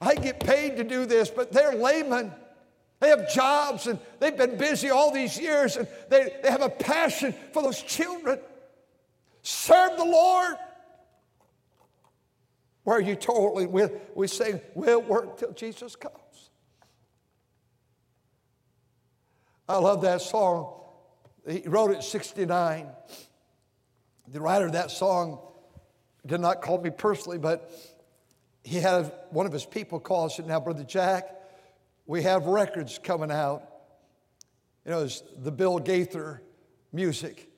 I 0.00 0.14
get 0.14 0.40
paid 0.40 0.78
to 0.78 0.84
do 0.84 1.04
this, 1.04 1.28
but 1.28 1.52
they're 1.52 1.74
laymen. 1.74 2.32
They 3.02 3.08
have 3.08 3.28
jobs 3.28 3.88
and 3.88 3.98
they've 4.20 4.36
been 4.36 4.56
busy 4.56 4.90
all 4.90 5.10
these 5.10 5.36
years 5.36 5.76
and 5.76 5.88
they, 6.08 6.36
they 6.40 6.48
have 6.48 6.62
a 6.62 6.68
passion 6.68 7.34
for 7.52 7.60
those 7.60 7.82
children. 7.82 8.38
Serve 9.42 9.96
the 9.96 10.04
Lord. 10.04 10.54
Where 12.84 12.98
are 12.98 13.00
you 13.00 13.16
totally, 13.16 13.66
we, 13.66 13.88
we 14.14 14.28
say, 14.28 14.62
we'll 14.76 15.02
work 15.02 15.36
till 15.36 15.52
Jesus 15.52 15.96
comes. 15.96 16.14
I 19.68 19.78
love 19.78 20.02
that 20.02 20.20
song. 20.20 20.72
He 21.48 21.64
wrote 21.66 21.90
it 21.90 21.96
in 21.96 22.02
69. 22.02 22.86
The 24.28 24.40
writer 24.40 24.66
of 24.66 24.72
that 24.74 24.92
song 24.92 25.40
did 26.24 26.40
not 26.40 26.62
call 26.62 26.80
me 26.80 26.90
personally, 26.90 27.38
but 27.38 27.68
he 28.62 28.76
had 28.76 29.12
one 29.30 29.46
of 29.46 29.52
his 29.52 29.66
people 29.66 29.98
call 29.98 30.22
and 30.22 30.32
said, 30.32 30.46
Now, 30.46 30.60
Brother 30.60 30.84
Jack, 30.84 31.41
we 32.06 32.22
have 32.22 32.46
records 32.46 32.98
coming 33.02 33.30
out. 33.30 33.62
You 34.84 34.90
know, 34.90 35.04
it's 35.04 35.22
the 35.38 35.52
Bill 35.52 35.78
Gaither 35.78 36.42
music. 36.92 37.48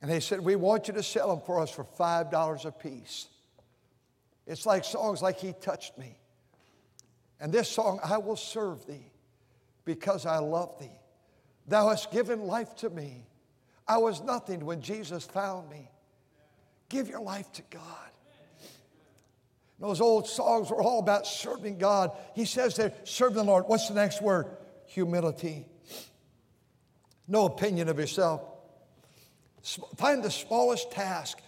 And 0.00 0.10
they 0.10 0.20
said, 0.20 0.40
We 0.40 0.56
want 0.56 0.88
you 0.88 0.94
to 0.94 1.02
sell 1.02 1.28
them 1.28 1.40
for 1.44 1.60
us 1.60 1.70
for 1.70 1.84
$5 1.84 2.64
a 2.64 2.72
piece. 2.72 3.26
It's 4.46 4.64
like 4.64 4.84
songs 4.84 5.20
like 5.20 5.38
He 5.38 5.52
Touched 5.60 5.98
Me. 5.98 6.16
And 7.40 7.52
this 7.52 7.68
song, 7.68 8.00
I 8.02 8.18
will 8.18 8.36
serve 8.36 8.86
thee 8.86 9.10
because 9.84 10.26
I 10.26 10.38
love 10.38 10.78
thee. 10.78 10.98
Thou 11.66 11.88
hast 11.88 12.10
given 12.10 12.42
life 12.42 12.74
to 12.76 12.90
me. 12.90 13.26
I 13.86 13.98
was 13.98 14.22
nothing 14.22 14.64
when 14.64 14.80
Jesus 14.80 15.24
found 15.24 15.68
me. 15.68 15.90
Give 16.88 17.08
your 17.08 17.20
life 17.20 17.52
to 17.52 17.62
God. 17.70 18.10
Those 19.80 20.00
old 20.00 20.26
songs 20.26 20.70
were 20.70 20.82
all 20.82 20.98
about 20.98 21.26
serving 21.26 21.78
God. 21.78 22.10
He 22.34 22.44
says 22.44 22.74
there, 22.76 22.92
serve 23.04 23.34
the 23.34 23.44
Lord. 23.44 23.64
What's 23.68 23.88
the 23.88 23.94
next 23.94 24.20
word? 24.20 24.46
Humility. 24.86 25.66
No 27.28 27.44
opinion 27.46 27.88
of 27.88 27.98
yourself. 27.98 28.42
Find 29.96 30.22
the 30.22 30.30
smallest 30.30 30.90
task. 30.90 31.40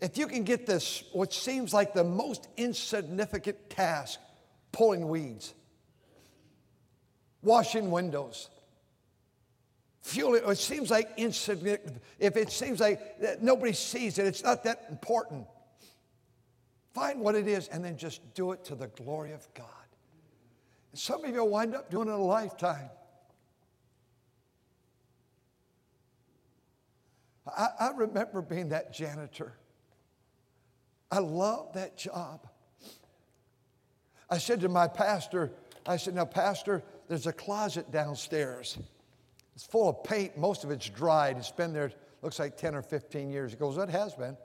If 0.00 0.16
you 0.16 0.26
can 0.26 0.44
get 0.44 0.66
this, 0.66 1.04
what 1.12 1.32
seems 1.32 1.74
like 1.74 1.92
the 1.92 2.04
most 2.04 2.48
insignificant 2.56 3.68
task, 3.68 4.18
pulling 4.72 5.08
weeds, 5.08 5.52
washing 7.42 7.90
windows, 7.90 8.48
fuel 10.02 10.34
it. 10.34 10.44
It 10.46 10.58
seems 10.58 10.90
like 10.90 11.10
insignificant. 11.16 12.02
If 12.18 12.36
it 12.36 12.50
seems 12.50 12.80
like 12.80 13.00
nobody 13.42 13.72
sees 13.72 14.18
it, 14.18 14.26
it's 14.26 14.42
not 14.42 14.64
that 14.64 14.86
important. 14.88 15.46
Find 16.94 17.20
what 17.20 17.34
it 17.34 17.48
is 17.48 17.68
and 17.68 17.84
then 17.84 17.96
just 17.96 18.22
do 18.34 18.52
it 18.52 18.64
to 18.66 18.76
the 18.76 18.86
glory 18.86 19.32
of 19.32 19.46
God. 19.54 19.66
And 20.92 21.00
some 21.00 21.24
of 21.24 21.34
you 21.34 21.40
will 21.40 21.50
wind 21.50 21.74
up 21.74 21.90
doing 21.90 22.08
it 22.08 22.12
a 22.12 22.16
lifetime. 22.16 22.88
I, 27.46 27.68
I 27.80 27.90
remember 27.96 28.40
being 28.40 28.68
that 28.70 28.94
janitor. 28.94 29.54
I 31.10 31.18
loved 31.18 31.74
that 31.74 31.98
job. 31.98 32.46
I 34.30 34.38
said 34.38 34.60
to 34.60 34.68
my 34.68 34.88
pastor, 34.88 35.52
I 35.86 35.96
said, 35.96 36.14
Now, 36.14 36.24
Pastor, 36.24 36.82
there's 37.08 37.26
a 37.26 37.32
closet 37.32 37.90
downstairs. 37.90 38.78
It's 39.54 39.66
full 39.66 39.88
of 39.88 40.02
paint. 40.02 40.38
Most 40.38 40.64
of 40.64 40.70
it's 40.70 40.88
dried. 40.88 41.36
It's 41.36 41.50
been 41.50 41.72
there, 41.72 41.92
looks 42.22 42.38
like 42.38 42.56
10 42.56 42.74
or 42.74 42.82
15 42.82 43.30
years. 43.30 43.52
He 43.52 43.58
goes, 43.58 43.76
It 43.76 43.90
has 43.90 44.14
been. 44.14 44.36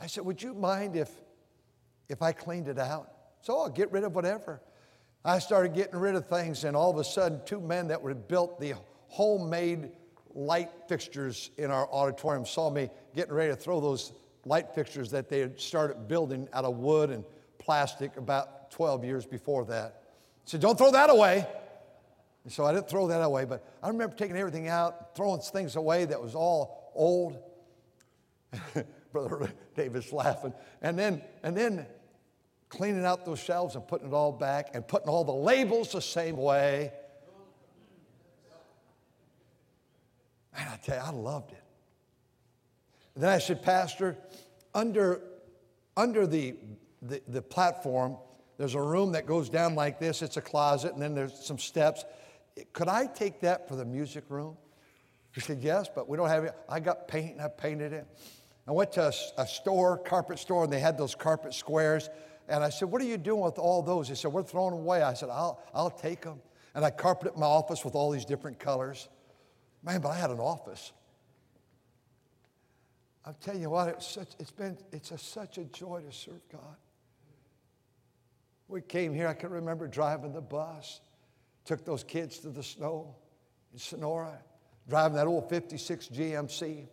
I 0.00 0.06
said, 0.06 0.24
Would 0.24 0.42
you 0.42 0.54
mind 0.54 0.96
if, 0.96 1.10
if 2.08 2.22
I 2.22 2.32
cleaned 2.32 2.68
it 2.68 2.78
out? 2.78 3.10
So 3.40 3.58
I'll 3.58 3.68
get 3.68 3.92
rid 3.92 4.04
of 4.04 4.14
whatever. 4.14 4.60
I 5.24 5.38
started 5.38 5.74
getting 5.74 5.98
rid 5.98 6.16
of 6.16 6.26
things, 6.28 6.64
and 6.64 6.76
all 6.76 6.90
of 6.90 6.98
a 6.98 7.04
sudden, 7.04 7.40
two 7.46 7.60
men 7.60 7.88
that 7.88 8.02
were 8.02 8.14
built 8.14 8.60
the 8.60 8.74
homemade 9.08 9.90
light 10.34 10.70
fixtures 10.88 11.50
in 11.56 11.70
our 11.70 11.88
auditorium 11.90 12.44
saw 12.44 12.68
me 12.68 12.90
getting 13.14 13.32
ready 13.32 13.52
to 13.52 13.56
throw 13.56 13.80
those 13.80 14.12
light 14.44 14.74
fixtures 14.74 15.10
that 15.12 15.28
they 15.28 15.40
had 15.40 15.60
started 15.60 16.08
building 16.08 16.48
out 16.52 16.64
of 16.64 16.76
wood 16.76 17.10
and 17.10 17.24
plastic 17.58 18.16
about 18.16 18.70
12 18.72 19.04
years 19.04 19.24
before 19.24 19.64
that. 19.66 20.02
I 20.02 20.50
said, 20.50 20.60
Don't 20.60 20.76
throw 20.76 20.90
that 20.90 21.10
away. 21.10 21.46
And 22.44 22.52
so 22.52 22.66
I 22.66 22.74
didn't 22.74 22.90
throw 22.90 23.08
that 23.08 23.22
away, 23.22 23.46
but 23.46 23.66
I 23.82 23.88
remember 23.88 24.14
taking 24.14 24.36
everything 24.36 24.68
out, 24.68 25.16
throwing 25.16 25.40
things 25.40 25.76
away 25.76 26.04
that 26.04 26.20
was 26.20 26.34
all 26.34 26.92
old. 26.94 27.38
Brother 29.14 29.48
David's 29.76 30.12
laughing. 30.12 30.52
And 30.82 30.98
then, 30.98 31.22
and 31.44 31.56
then 31.56 31.86
cleaning 32.68 33.04
out 33.04 33.24
those 33.24 33.38
shelves 33.38 33.76
and 33.76 33.86
putting 33.86 34.08
it 34.08 34.12
all 34.12 34.32
back 34.32 34.74
and 34.74 34.86
putting 34.86 35.08
all 35.08 35.24
the 35.24 35.32
labels 35.32 35.92
the 35.92 36.02
same 36.02 36.36
way. 36.36 36.92
Man, 40.54 40.68
I 40.68 40.76
tell 40.84 40.96
you, 40.96 41.02
I 41.02 41.10
loved 41.10 41.52
it. 41.52 41.62
And 43.14 43.22
then 43.22 43.30
I 43.30 43.38
said, 43.38 43.62
Pastor, 43.62 44.16
under, 44.74 45.20
under 45.96 46.26
the, 46.26 46.56
the, 47.00 47.22
the 47.28 47.42
platform, 47.42 48.16
there's 48.58 48.74
a 48.74 48.82
room 48.82 49.12
that 49.12 49.26
goes 49.26 49.48
down 49.48 49.76
like 49.76 50.00
this. 50.00 50.22
It's 50.22 50.36
a 50.36 50.40
closet, 50.40 50.92
and 50.92 51.00
then 51.00 51.14
there's 51.14 51.44
some 51.44 51.58
steps. 51.58 52.04
Could 52.72 52.88
I 52.88 53.06
take 53.06 53.40
that 53.40 53.68
for 53.68 53.76
the 53.76 53.84
music 53.84 54.24
room? 54.28 54.56
He 55.32 55.40
said, 55.40 55.60
Yes, 55.60 55.88
but 55.92 56.08
we 56.08 56.16
don't 56.16 56.28
have 56.28 56.44
it. 56.44 56.54
I 56.68 56.80
got 56.80 57.08
paint 57.08 57.32
and 57.32 57.42
I 57.42 57.48
painted 57.48 57.92
it. 57.92 58.06
I 58.66 58.72
went 58.72 58.92
to 58.92 59.08
a, 59.08 59.12
a, 59.42 59.46
store, 59.46 59.98
carpet 59.98 60.38
store, 60.38 60.64
and 60.64 60.72
they 60.72 60.80
had 60.80 60.96
those 60.96 61.14
carpet 61.14 61.52
squares. 61.52 62.08
And 62.48 62.64
I 62.64 62.70
said, 62.70 62.90
What 62.90 63.02
are 63.02 63.06
you 63.06 63.18
doing 63.18 63.42
with 63.42 63.58
all 63.58 63.82
those? 63.82 64.08
He 64.08 64.14
said, 64.14 64.32
We're 64.32 64.42
throwing 64.42 64.70
them 64.70 64.80
away. 64.80 65.02
I 65.02 65.14
said, 65.14 65.28
I'll, 65.30 65.62
I'll 65.74 65.90
take 65.90 66.22
them. 66.22 66.40
And 66.74 66.84
I 66.84 66.90
carpeted 66.90 67.36
my 67.36 67.46
office 67.46 67.84
with 67.84 67.94
all 67.94 68.10
these 68.10 68.24
different 68.24 68.58
colors. 68.58 69.08
Man, 69.82 70.00
but 70.00 70.08
I 70.08 70.18
had 70.18 70.30
an 70.30 70.40
office. 70.40 70.92
I'll 73.26 73.34
tell 73.34 73.56
you 73.56 73.70
what, 73.70 73.88
it's, 73.88 74.06
such, 74.06 74.28
it's 74.38 74.50
been 74.50 74.76
it's 74.92 75.10
a, 75.10 75.18
such 75.18 75.56
a 75.56 75.64
joy 75.64 76.02
to 76.02 76.12
serve 76.12 76.40
God. 76.52 76.76
We 78.68 78.82
came 78.82 79.14
here, 79.14 79.28
I 79.28 79.34
can 79.34 79.50
remember 79.50 79.86
driving 79.88 80.32
the 80.32 80.40
bus, 80.40 81.00
took 81.64 81.84
those 81.84 82.04
kids 82.04 82.38
to 82.40 82.50
the 82.50 82.62
snow 82.62 83.14
in 83.72 83.78
Sonora, 83.78 84.38
driving 84.88 85.16
that 85.16 85.26
old 85.26 85.48
56 85.48 86.08
GMC. 86.08 86.86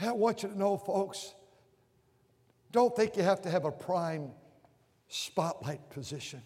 I 0.00 0.12
want 0.12 0.42
you 0.42 0.48
to 0.48 0.58
know, 0.58 0.76
folks, 0.76 1.34
don't 2.72 2.94
think 2.94 3.16
you 3.16 3.22
have 3.22 3.42
to 3.42 3.50
have 3.50 3.64
a 3.64 3.70
prime 3.70 4.30
spotlight 5.08 5.90
position. 5.90 6.42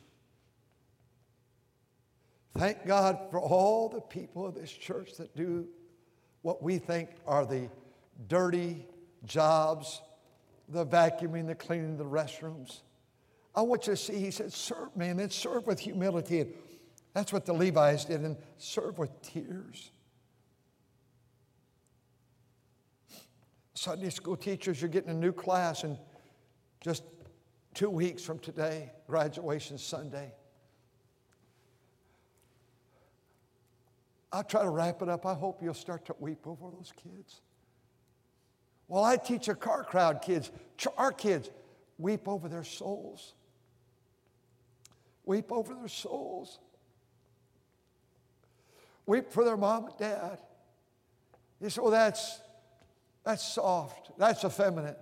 Thank 2.57 2.87
God 2.87 3.19
for 3.31 3.41
all 3.41 3.89
the 3.89 4.01
people 4.01 4.47
of 4.47 4.55
this 4.55 4.71
church 4.71 5.17
that 5.19 5.35
do 5.37 5.69
what 6.43 6.63
we 6.63 6.79
think 6.79 7.11
are 7.27 7.47
the 7.47 7.69
dirty 8.27 8.87
jobs, 9.25 10.03
the 10.69 10.85
vacuuming, 10.85 11.47
the 11.47 11.55
cleaning 11.55 11.97
the 11.97 12.05
restrooms. 12.05 12.81
I 13.55 13.63
want 13.63 13.87
you 13.87 13.95
to 13.95 13.97
see, 13.97 14.19
he 14.19 14.31
said, 14.31 14.53
serve 14.53 14.97
me, 14.97 15.09
and 15.09 15.33
serve 15.33 15.67
with 15.67 15.81
humility. 15.81 16.41
And 16.41 16.53
that's 17.15 17.33
what 17.33 17.47
the 17.47 17.53
Levites 17.53 18.05
did, 18.05 18.21
and 18.21 18.37
serve 18.57 18.99
with 18.99 19.23
tears. 19.23 19.91
Sunday 23.79 24.11
school 24.11 24.37
teachers, 24.37 24.83
you're 24.83 24.91
getting 24.91 25.11
a 25.11 25.14
new 25.14 25.33
class 25.33 25.85
in 25.85 25.97
just 26.81 27.05
two 27.75 27.88
weeks 27.88 28.25
from 28.25 28.41
today, 28.41 28.91
graduation 29.07 29.79
Sunday. 29.79 30.33
I'll 34.33 34.43
try 34.43 34.62
to 34.62 34.69
wrap 34.69 35.01
it 35.01 35.09
up. 35.09 35.25
I 35.25 35.35
hope 35.35 35.62
you'll 35.62 35.75
start 35.75 36.05
to 36.07 36.17
weep 36.19 36.45
over 36.45 36.71
those 36.73 36.93
kids. 37.03 37.41
Well, 38.88 39.05
I 39.05 39.17
teach 39.17 39.49
a 39.49 39.55
car 39.55 39.85
crowd 39.85 40.23
kids, 40.23 40.51
our 40.97 41.12
kids, 41.12 41.49
weep 41.99 42.27
over 42.27 42.49
their 42.49 42.64
souls. 42.64 43.35
Weep 45.25 45.53
over 45.53 45.75
their 45.75 45.88
souls. 45.88 46.59
Weep 49.07 49.31
for 49.31 49.45
their 49.45 49.57
mom 49.57 49.85
and 49.87 49.97
dad. 49.99 50.38
You 51.61 51.71
say, 51.71 51.81
well, 51.81 51.93
that's, 51.93 52.41
that's 53.29 53.45
soft. 53.45 54.11
That's 54.17 54.43
effeminate. 54.43 54.97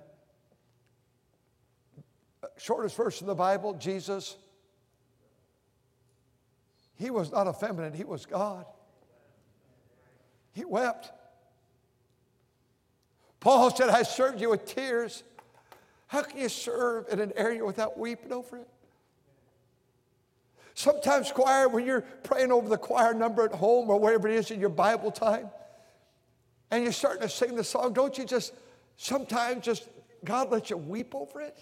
Shortest 2.56 2.96
verse 2.96 3.20
in 3.20 3.28
the 3.28 3.36
Bible, 3.36 3.74
Jesus, 3.74 4.36
he 6.96 7.10
was 7.10 7.30
not 7.30 7.46
effeminate, 7.46 7.94
he 7.94 8.02
was 8.02 8.26
God. 8.26 8.66
He 10.54 10.64
wept. 10.64 11.12
Paul 13.38 13.70
said, 13.70 13.90
I 13.90 14.02
served 14.02 14.40
you 14.40 14.50
with 14.50 14.64
tears. 14.64 15.22
How 16.08 16.22
can 16.22 16.40
you 16.40 16.48
serve 16.48 17.06
in 17.12 17.20
an 17.20 17.32
area 17.36 17.64
without 17.64 17.96
weeping 17.96 18.32
over 18.32 18.56
it? 18.56 18.68
Sometimes, 20.74 21.30
choir, 21.30 21.68
when 21.68 21.86
you're 21.86 22.00
praying 22.00 22.50
over 22.50 22.68
the 22.68 22.76
choir 22.76 23.14
number 23.14 23.44
at 23.44 23.52
home 23.52 23.88
or 23.88 24.00
wherever 24.00 24.26
it 24.26 24.34
is 24.34 24.50
in 24.50 24.58
your 24.58 24.68
Bible 24.68 25.12
time, 25.12 25.48
and 26.70 26.82
you're 26.82 26.92
starting 26.92 27.22
to 27.22 27.28
sing 27.28 27.54
the 27.54 27.64
song, 27.64 27.92
don't 27.92 28.16
you 28.18 28.24
just 28.24 28.52
sometimes 28.96 29.64
just, 29.64 29.88
God 30.24 30.50
let 30.50 30.70
you 30.70 30.76
weep 30.76 31.14
over 31.14 31.40
it? 31.40 31.56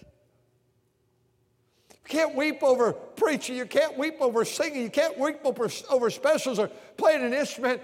You 1.91 1.97
can't 2.07 2.35
weep 2.35 2.61
over 2.63 2.93
preaching. 2.93 3.55
You 3.55 3.65
can't 3.65 3.97
weep 3.97 4.15
over 4.21 4.45
singing. 4.45 4.81
You 4.81 4.89
can't 4.89 5.17
weep 5.17 5.39
over, 5.43 5.69
over 5.89 6.09
specials 6.09 6.59
or 6.59 6.67
playing 6.97 7.23
an 7.23 7.33
instrument. 7.33 7.81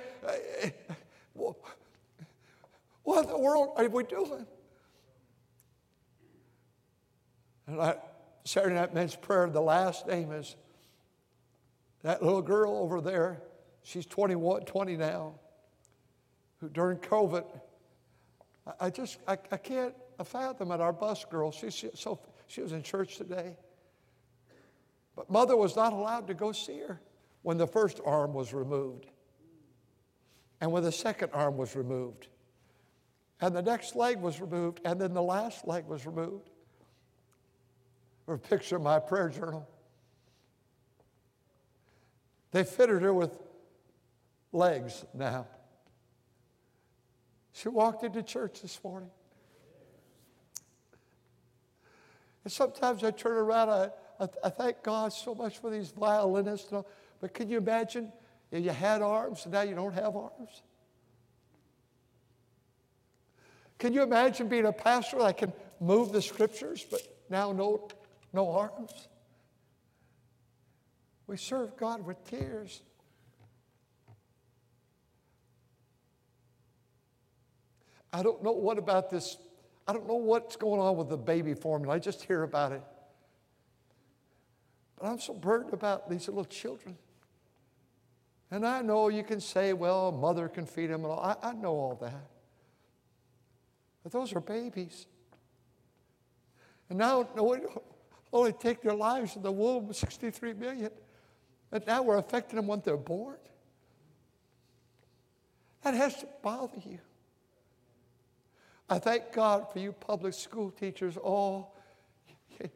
What 3.03 3.25
in 3.25 3.29
the 3.29 3.37
world 3.37 3.73
are 3.77 3.87
we 3.87 4.03
doing? 4.03 4.45
And 7.67 7.81
I, 7.81 7.95
Saturday 8.43 8.75
night 8.75 8.93
men's 8.93 9.15
prayer, 9.15 9.49
the 9.49 9.61
last 9.61 10.07
name 10.07 10.31
is 10.31 10.55
that 12.03 12.21
little 12.23 12.41
girl 12.41 12.75
over 12.77 13.01
there. 13.01 13.41
She's 13.83 14.05
21, 14.05 14.65
20 14.65 14.97
now, 14.97 15.35
who 16.61 16.69
during 16.69 16.97
COVID, 16.99 17.43
I, 18.79 18.89
just, 18.89 19.17
I, 19.27 19.33
I 19.51 19.57
can't 19.57 19.93
fathom 20.23 20.71
it. 20.71 20.79
Our 20.79 20.93
bus 20.93 21.25
girl, 21.25 21.51
she, 21.51 21.71
she, 21.71 21.89
so, 21.95 22.19
she 22.47 22.61
was 22.61 22.71
in 22.71 22.83
church 22.83 23.17
today. 23.17 23.57
But 25.15 25.29
mother 25.29 25.57
was 25.57 25.75
not 25.75 25.91
allowed 25.91 26.27
to 26.27 26.33
go 26.33 26.51
see 26.51 26.79
her 26.79 27.01
when 27.41 27.57
the 27.57 27.67
first 27.67 27.99
arm 28.05 28.33
was 28.33 28.53
removed 28.53 29.07
and 30.61 30.71
when 30.71 30.83
the 30.83 30.91
second 30.91 31.31
arm 31.33 31.57
was 31.57 31.75
removed 31.75 32.27
and 33.41 33.55
the 33.55 33.61
next 33.61 33.95
leg 33.95 34.21
was 34.21 34.39
removed, 34.39 34.81
and 34.85 35.01
then 35.01 35.15
the 35.15 35.21
last 35.21 35.67
leg 35.67 35.87
was 35.87 36.05
removed. 36.05 36.51
Or 38.27 38.35
a 38.35 38.39
picture 38.39 38.77
my 38.77 38.99
prayer 38.99 39.29
journal. 39.29 39.67
They 42.51 42.63
fitted 42.63 43.01
her 43.01 43.13
with 43.13 43.35
legs 44.51 45.03
now. 45.15 45.47
She 47.53 47.69
walked 47.69 48.03
into 48.03 48.23
church 48.23 48.61
this 48.61 48.81
morning. 48.83 49.09
And 52.43 52.51
sometimes 52.51 53.03
I 53.03 53.11
turn 53.11 53.37
around, 53.37 53.69
I, 53.69 53.89
I, 54.19 54.27
I 54.45 54.49
thank 54.49 54.83
God 54.83 55.13
so 55.13 55.35
much 55.35 55.59
for 55.59 55.69
these 55.69 55.91
violinists. 55.91 56.73
But 57.19 57.33
can 57.33 57.49
you 57.49 57.57
imagine 57.57 58.11
if 58.49 58.63
you 58.63 58.71
had 58.71 59.01
arms 59.01 59.45
and 59.45 59.53
now 59.53 59.61
you 59.61 59.75
don't 59.75 59.93
have 59.93 60.15
arms? 60.15 60.63
Can 63.77 63.93
you 63.93 64.03
imagine 64.03 64.47
being 64.47 64.65
a 64.65 64.73
pastor 64.73 65.19
that 65.19 65.37
can 65.37 65.53
move 65.79 66.11
the 66.11 66.21
scriptures, 66.21 66.85
but 66.89 67.01
now 67.29 67.51
no, 67.51 67.87
no 68.31 68.51
arms? 68.51 69.07
We 71.27 71.37
serve 71.37 71.75
God 71.77 72.05
with 72.05 72.23
tears. 72.25 72.81
I 78.13 78.23
don't 78.23 78.43
know 78.43 78.51
what 78.51 78.77
about 78.77 79.09
this. 79.09 79.37
I 79.87 79.93
don't 79.93 80.07
know 80.07 80.15
what's 80.15 80.55
going 80.55 80.81
on 80.81 80.97
with 80.97 81.09
the 81.09 81.17
baby 81.17 81.53
formula. 81.53 81.95
I 81.95 81.99
just 81.99 82.23
hear 82.23 82.43
about 82.43 82.71
it. 82.71 82.83
But 84.99 85.07
I'm 85.07 85.19
so 85.19 85.33
burdened 85.33 85.73
about 85.73 86.09
these 86.09 86.27
little 86.27 86.45
children. 86.45 86.97
And 88.51 88.67
I 88.67 88.81
know 88.81 89.07
you 89.07 89.23
can 89.23 89.39
say, 89.39 89.71
well, 89.73 90.09
a 90.09 90.11
mother 90.11 90.49
can 90.49 90.65
feed 90.65 90.87
them 90.87 91.03
and 91.03 91.13
all. 91.13 91.19
I, 91.19 91.49
I 91.49 91.53
know 91.53 91.71
all 91.71 91.97
that. 92.01 92.29
But 94.03 94.11
those 94.11 94.33
are 94.33 94.41
babies. 94.41 95.07
And 96.89 96.99
now 96.99 97.29
no, 97.35 97.57
only 98.33 98.51
take 98.53 98.81
their 98.81 98.93
lives 98.93 99.37
in 99.37 99.41
the 99.41 99.51
womb, 99.51 99.93
63 99.93 100.53
million. 100.53 100.91
And 101.71 101.85
now 101.87 102.03
we're 102.03 102.17
affecting 102.17 102.57
them 102.57 102.67
when 102.67 102.81
they're 102.83 102.97
born. 102.97 103.37
That 105.83 105.93
has 105.93 106.15
to 106.17 106.27
bother 106.43 106.77
you. 106.85 106.99
I 108.91 108.99
thank 108.99 109.31
God 109.31 109.71
for 109.71 109.79
you 109.79 109.93
public 109.93 110.33
school 110.33 110.69
teachers. 110.69 111.17
Oh, 111.23 111.67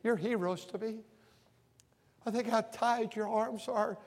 you're 0.01 0.15
heroes 0.15 0.63
to 0.67 0.77
me. 0.77 0.99
I 2.25 2.31
think 2.31 2.47
how 2.47 2.61
tied 2.61 3.17
your 3.17 3.27
arms 3.27 3.67
are. 3.67 3.97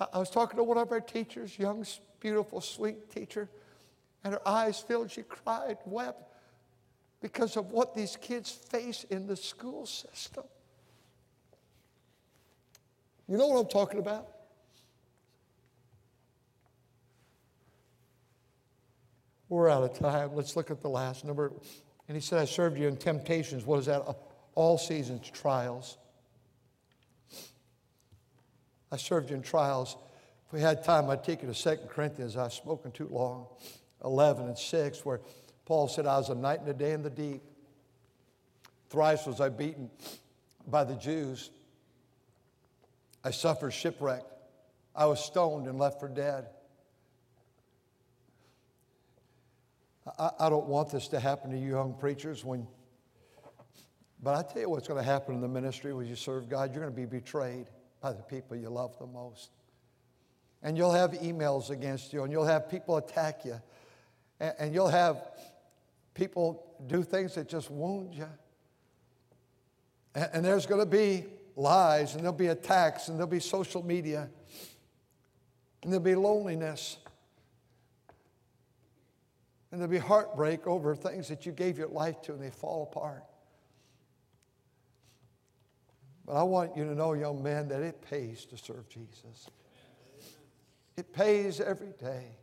I 0.00 0.16
was 0.18 0.30
talking 0.30 0.56
to 0.56 0.64
one 0.64 0.78
of 0.78 0.90
our 0.90 1.02
teachers, 1.02 1.58
young, 1.58 1.84
beautiful, 2.20 2.62
sweet 2.62 3.10
teacher, 3.10 3.50
and 4.24 4.32
her 4.32 4.48
eyes 4.48 4.80
filled. 4.80 5.10
She 5.10 5.22
cried, 5.22 5.76
wept 5.84 6.32
because 7.20 7.58
of 7.58 7.70
what 7.70 7.94
these 7.94 8.16
kids 8.16 8.50
face 8.50 9.04
in 9.10 9.26
the 9.26 9.36
school 9.36 9.84
system. 9.84 10.44
You 13.28 13.36
know 13.36 13.46
what 13.46 13.60
I'm 13.60 13.68
talking 13.68 14.00
about? 14.00 14.26
We're 19.48 19.70
out 19.70 19.82
of 19.82 19.98
time. 19.98 20.34
Let's 20.34 20.56
look 20.56 20.70
at 20.70 20.80
the 20.82 20.90
last 20.90 21.24
number. 21.24 21.52
And 22.06 22.16
he 22.16 22.20
said, 22.20 22.38
I 22.38 22.44
served 22.44 22.78
you 22.78 22.88
in 22.88 22.96
temptations. 22.96 23.64
What 23.64 23.78
is 23.80 23.86
that? 23.86 24.02
All 24.54 24.78
seasons, 24.78 25.30
trials. 25.30 25.96
I 28.90 28.96
served 28.96 29.30
you 29.30 29.36
in 29.36 29.42
trials. 29.42 29.96
If 30.46 30.52
we 30.52 30.60
had 30.60 30.82
time, 30.82 31.10
I'd 31.10 31.24
take 31.24 31.42
you 31.42 31.52
to 31.52 31.54
2 31.54 31.88
Corinthians. 31.88 32.36
I've 32.36 32.52
spoken 32.52 32.90
too 32.90 33.08
long. 33.10 33.46
11 34.04 34.46
and 34.46 34.58
6, 34.58 35.04
where 35.04 35.20
Paul 35.64 35.88
said, 35.88 36.06
I 36.06 36.16
was 36.16 36.30
a 36.30 36.34
night 36.34 36.60
and 36.60 36.68
a 36.68 36.74
day 36.74 36.92
in 36.92 37.02
the 37.02 37.10
deep. 37.10 37.42
Thrice 38.88 39.26
was 39.26 39.40
I 39.40 39.50
beaten 39.50 39.90
by 40.66 40.84
the 40.84 40.94
Jews. 40.94 41.50
I 43.22 43.30
suffered 43.30 43.72
shipwreck. 43.72 44.22
I 44.94 45.06
was 45.06 45.22
stoned 45.22 45.66
and 45.66 45.78
left 45.78 46.00
for 46.00 46.08
dead. 46.08 46.46
I, 50.18 50.30
I 50.38 50.48
don't 50.48 50.66
want 50.66 50.90
this 50.90 51.08
to 51.08 51.20
happen 51.20 51.50
to 51.50 51.58
you 51.58 51.70
young 51.70 51.94
preachers 51.94 52.44
when, 52.44 52.66
but 54.22 54.34
I 54.34 54.42
tell 54.42 54.62
you 54.62 54.70
what's 54.70 54.88
going 54.88 55.02
to 55.02 55.08
happen 55.08 55.34
in 55.34 55.40
the 55.40 55.48
ministry 55.48 55.92
when 55.92 56.06
you 56.06 56.16
serve 56.16 56.48
God. 56.48 56.72
You're 56.72 56.82
going 56.82 56.94
to 56.94 57.00
be 57.00 57.06
betrayed 57.06 57.66
by 58.00 58.12
the 58.12 58.22
people 58.22 58.56
you 58.56 58.68
love 58.68 58.96
the 58.98 59.06
most. 59.06 59.50
And 60.62 60.76
you'll 60.76 60.92
have 60.92 61.12
emails 61.12 61.70
against 61.70 62.12
you, 62.12 62.22
and 62.24 62.32
you'll 62.32 62.44
have 62.46 62.68
people 62.68 62.96
attack 62.96 63.44
you, 63.44 63.60
and, 64.40 64.54
and 64.58 64.74
you'll 64.74 64.88
have 64.88 65.22
people 66.14 66.76
do 66.86 67.02
things 67.02 67.34
that 67.34 67.48
just 67.48 67.70
wound 67.70 68.14
you. 68.14 68.28
And, 70.14 70.30
and 70.32 70.44
there's 70.44 70.66
going 70.66 70.80
to 70.80 70.86
be 70.86 71.24
lies, 71.54 72.14
and 72.14 72.22
there'll 72.22 72.36
be 72.36 72.48
attacks, 72.48 73.08
and 73.08 73.18
there'll 73.18 73.30
be 73.30 73.40
social 73.40 73.84
media, 73.84 74.28
and 75.82 75.92
there'll 75.92 76.04
be 76.04 76.14
loneliness. 76.14 76.98
And 79.70 79.80
there'll 79.80 79.90
be 79.90 79.98
heartbreak 79.98 80.66
over 80.66 80.94
things 80.94 81.28
that 81.28 81.44
you 81.44 81.52
gave 81.52 81.76
your 81.76 81.88
life 81.88 82.22
to 82.22 82.32
and 82.32 82.42
they 82.42 82.50
fall 82.50 82.84
apart. 82.90 83.24
But 86.24 86.36
I 86.36 86.42
want 86.42 86.76
you 86.76 86.84
to 86.84 86.94
know, 86.94 87.14
young 87.14 87.42
man, 87.42 87.68
that 87.68 87.82
it 87.82 88.02
pays 88.02 88.44
to 88.46 88.56
serve 88.56 88.88
Jesus. 88.88 89.48
It 90.96 91.12
pays 91.12 91.60
every 91.60 91.92
day. 91.98 92.36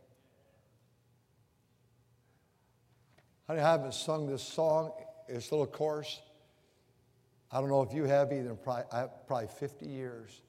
Honey, 3.46 3.60
I 3.60 3.70
haven't 3.70 3.94
sung 3.94 4.26
this 4.26 4.42
song, 4.42 4.92
this 5.28 5.52
little 5.52 5.66
chorus. 5.66 6.20
I 7.52 7.60
don't 7.60 7.68
know 7.68 7.82
if 7.82 7.92
you 7.92 8.04
have 8.04 8.32
either, 8.32 8.54
probably, 8.54 9.08
probably 9.28 9.48
50 9.48 9.86
years. 9.86 10.40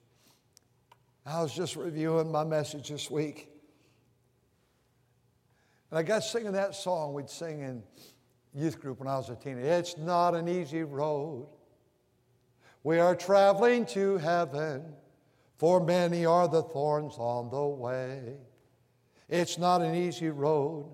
I 1.25 1.41
was 1.41 1.53
just 1.53 1.75
reviewing 1.75 2.31
my 2.31 2.43
message 2.43 2.89
this 2.89 3.11
week. 3.11 3.49
And 5.89 5.99
I 5.99 6.03
got 6.03 6.23
singing 6.23 6.51
that 6.53 6.75
song 6.75 7.13
we'd 7.13 7.29
sing 7.29 7.61
in 7.61 7.83
youth 8.53 8.79
group 8.79 8.99
when 8.99 9.07
I 9.07 9.17
was 9.17 9.29
a 9.29 9.35
teenager. 9.35 9.67
It's 9.67 9.97
not 9.97 10.35
an 10.35 10.47
easy 10.47 10.83
road. 10.83 11.47
We 12.83 12.99
are 12.99 13.15
traveling 13.15 13.85
to 13.87 14.17
heaven, 14.17 14.83
for 15.57 15.83
many 15.83 16.25
are 16.25 16.47
the 16.47 16.63
thorns 16.63 17.15
on 17.17 17.49
the 17.49 17.65
way. 17.65 18.35
It's 19.29 19.57
not 19.57 19.81
an 19.81 19.95
easy 19.95 20.29
road, 20.29 20.89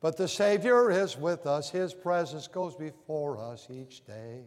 but 0.00 0.16
the 0.16 0.28
Savior 0.28 0.90
is 0.90 1.16
with 1.16 1.46
us. 1.46 1.70
His 1.70 1.94
presence 1.94 2.46
goes 2.46 2.74
before 2.76 3.38
us 3.38 3.68
each 3.70 4.04
day. 4.04 4.42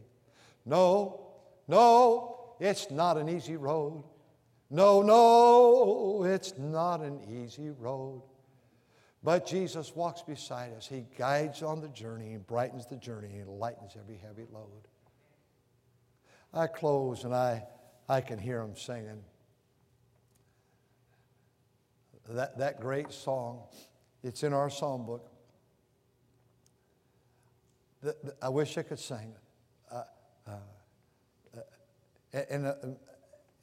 No, 0.65 1.27
no, 1.67 2.55
it's 2.59 2.91
not 2.91 3.17
an 3.17 3.29
easy 3.29 3.57
road. 3.57 4.03
No, 4.69 5.01
no, 5.01 6.23
it's 6.23 6.57
not 6.57 7.01
an 7.01 7.19
easy 7.29 7.69
road. 7.69 8.21
But 9.23 9.47
Jesus 9.47 9.95
walks 9.95 10.21
beside 10.21 10.73
us. 10.73 10.85
He 10.85 11.05
guides 11.17 11.63
on 11.63 11.79
the 11.79 11.87
journey 11.87 12.33
and 12.33 12.45
brightens 12.45 12.85
the 12.87 12.97
journey 12.97 13.37
and 13.39 13.47
lightens 13.47 13.93
every 13.97 14.17
heavy 14.17 14.45
load. 14.51 14.87
I 16.53 16.67
close 16.67 17.23
and 17.23 17.33
I, 17.33 17.63
I 18.09 18.19
can 18.19 18.37
hear 18.37 18.61
him 18.61 18.75
singing. 18.75 19.23
That, 22.29 22.57
that 22.57 22.81
great 22.81 23.11
song, 23.11 23.63
it's 24.23 24.43
in 24.43 24.53
our 24.53 24.69
song 24.69 25.05
book. 25.05 25.29
The, 28.01 28.15
the, 28.23 28.35
I 28.41 28.49
wish 28.49 28.77
I 28.77 28.83
could 28.83 28.99
sing 28.99 29.33
it. 29.35 29.95
Uh, 29.95 30.03
uh, 30.47 31.61
and 32.49 32.65
uh, 32.65 32.73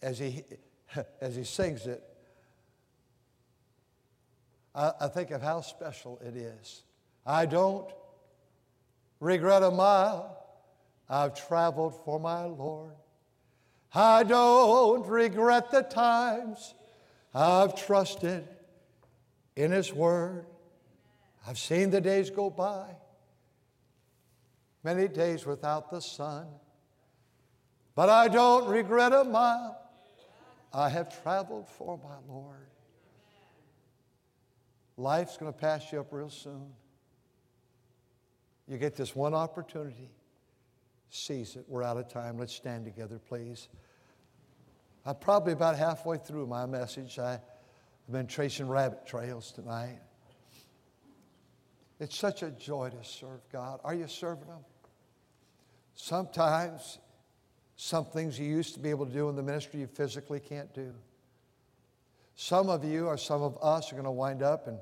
as, 0.01 0.19
he, 0.19 0.43
as 1.21 1.37
he 1.37 1.45
sings 1.45 1.87
it, 1.87 2.03
I, 4.75 4.93
I 5.01 5.09
think 5.09 5.31
of 5.31 5.43
how 5.43 5.61
special 5.61 6.21
it 6.25 6.37
is. 6.37 6.83
I 7.27 7.47
don't 7.47 7.89
regret 9.21 9.63
a 9.63 9.71
mile 9.71 10.37
I've 11.09 11.35
traveled 11.35 11.95
for 12.05 12.21
my 12.21 12.45
Lord. 12.45 12.95
I 13.93 14.23
don't 14.23 15.07
regret 15.07 15.71
the 15.71 15.83
times 15.83 16.75
I've 17.35 17.75
trusted 17.75 18.47
in 19.57 19.73
His 19.73 19.93
Word. 19.93 20.47
I've 21.47 21.59
seen 21.59 21.91
the 21.91 22.01
days 22.01 22.31
go 22.31 22.51
by, 22.51 22.87
many 24.85 25.09
days 25.09 25.45
without 25.45 25.91
the 25.91 26.01
sun. 26.01 26.47
But 27.95 28.09
I 28.09 28.29
don't 28.29 28.69
regret 28.69 29.13
a 29.13 29.25
mile 29.25 29.77
I 30.73 30.89
have 30.89 31.23
traveled 31.23 31.69
for 31.69 31.99
my 31.99 32.17
Lord. 32.33 32.70
Life's 35.01 35.39
going 35.39 35.51
to 35.51 35.59
pass 35.59 35.91
you 35.93 36.01
up 36.01 36.09
real 36.11 36.29
soon. 36.29 36.67
You 38.69 38.77
get 38.77 38.97
this 38.97 39.17
one 39.17 39.33
opportunity. 39.33 40.11
Seize 41.09 41.57
it. 41.57 41.65
We're 41.67 41.83
out 41.83 41.97
of 41.97 42.09
time. 42.09 42.39
Let's 42.39 42.53
stand 42.53 42.85
together, 42.85 43.19
please. 43.19 43.69
I'm 45.07 45.15
probably 45.15 45.55
about 45.55 45.77
halfway 45.77 46.19
through 46.19 46.47
my 46.47 46.67
message. 46.67 47.19
I, 47.19 47.33
have 47.33 47.41
been 48.11 48.27
tracing 48.27 48.69
rabbit 48.69 49.07
trails 49.07 49.53
tonight. 49.53 49.99
It's 51.99 52.17
such 52.17 52.43
a 52.43 52.51
joy 52.51 52.91
to 52.91 53.03
serve 53.03 53.41
God. 53.51 53.81
Are 53.83 53.95
you 53.95 54.07
serving 54.07 54.49
Him? 54.49 54.65
Sometimes 55.95 56.99
some 57.77 58.05
things 58.05 58.39
you 58.39 58.47
used 58.47 58.75
to 58.75 58.81
be 58.81 58.91
able 58.91 59.07
to 59.07 59.13
do 59.13 59.31
in 59.31 59.37
the 59.37 59.43
ministry 59.43 59.81
you 59.81 59.87
physically 59.87 60.41
can't 60.41 60.73
do. 60.75 60.93
Some 62.35 62.69
of 62.69 62.85
you 62.85 63.07
or 63.07 63.17
some 63.17 63.43
of 63.43 63.57
us 63.63 63.93
are 63.93 63.95
going 63.95 64.05
to 64.05 64.11
wind 64.11 64.43
up 64.43 64.67
and 64.67 64.79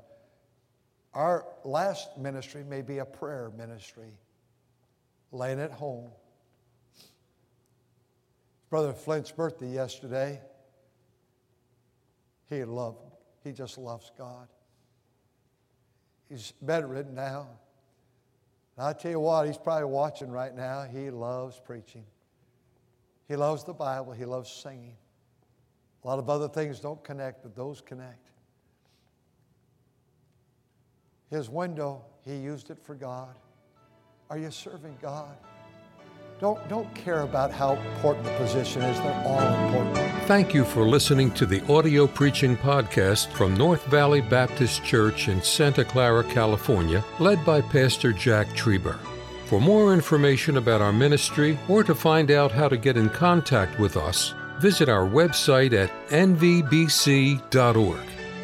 our 1.13 1.45
last 1.63 2.17
ministry 2.17 2.63
may 2.63 2.81
be 2.81 2.99
a 2.99 3.05
prayer 3.05 3.51
ministry, 3.57 4.17
laying 5.31 5.59
at 5.59 5.71
home. 5.71 6.09
Brother 8.69 8.93
Flint's 8.93 9.31
birthday 9.31 9.71
yesterday. 9.71 10.39
He 12.49 12.63
loved, 12.63 12.97
he 13.43 13.51
just 13.51 13.77
loves 13.77 14.11
God. 14.17 14.47
He's 16.29 16.53
bedridden 16.61 17.15
now. 17.15 17.47
And 18.77 18.85
I 18.85 18.93
tell 18.93 19.11
you 19.11 19.19
what, 19.19 19.47
he's 19.47 19.57
probably 19.57 19.85
watching 19.85 20.29
right 20.29 20.55
now. 20.55 20.83
He 20.83 21.09
loves 21.09 21.59
preaching. 21.59 22.05
He 23.27 23.35
loves 23.35 23.63
the 23.63 23.73
Bible. 23.73 24.13
He 24.13 24.25
loves 24.25 24.51
singing. 24.51 24.95
A 26.03 26.07
lot 26.07 26.19
of 26.19 26.29
other 26.29 26.47
things 26.47 26.79
don't 26.79 27.03
connect, 27.03 27.43
but 27.43 27.55
those 27.55 27.81
connect. 27.81 28.29
His 31.29 31.49
window, 31.49 32.01
he 32.25 32.35
used 32.35 32.71
it 32.71 32.77
for 32.81 32.95
God. 32.95 33.35
Are 34.29 34.37
you 34.37 34.49
serving 34.49 34.97
God? 35.01 35.37
Don't, 36.39 36.67
don't 36.69 36.93
care 36.95 37.21
about 37.21 37.51
how 37.51 37.73
important 37.75 38.25
the 38.25 38.31
position 38.37 38.81
is, 38.81 38.97
they're 38.99 39.23
all 39.25 39.65
important. 39.65 39.97
Thank 40.25 40.53
you 40.53 40.63
for 40.63 40.83
listening 40.87 41.31
to 41.31 41.45
the 41.45 41.61
audio 41.71 42.07
preaching 42.07 42.55
podcast 42.55 43.27
from 43.33 43.55
North 43.55 43.85
Valley 43.87 44.21
Baptist 44.21 44.83
Church 44.83 45.27
in 45.27 45.41
Santa 45.41 45.83
Clara, 45.83 46.23
California, 46.23 47.03
led 47.19 47.43
by 47.45 47.61
Pastor 47.61 48.13
Jack 48.13 48.47
Trieber. 48.49 48.97
For 49.47 49.59
more 49.59 49.93
information 49.93 50.57
about 50.57 50.81
our 50.81 50.93
ministry 50.93 51.59
or 51.67 51.83
to 51.83 51.93
find 51.93 52.31
out 52.31 52.51
how 52.51 52.69
to 52.69 52.77
get 52.77 52.95
in 52.95 53.09
contact 53.09 53.79
with 53.79 53.97
us, 53.97 54.33
visit 54.59 54.87
our 54.87 55.07
website 55.07 55.73
at 55.73 55.89
nvbc.org. 56.09 57.39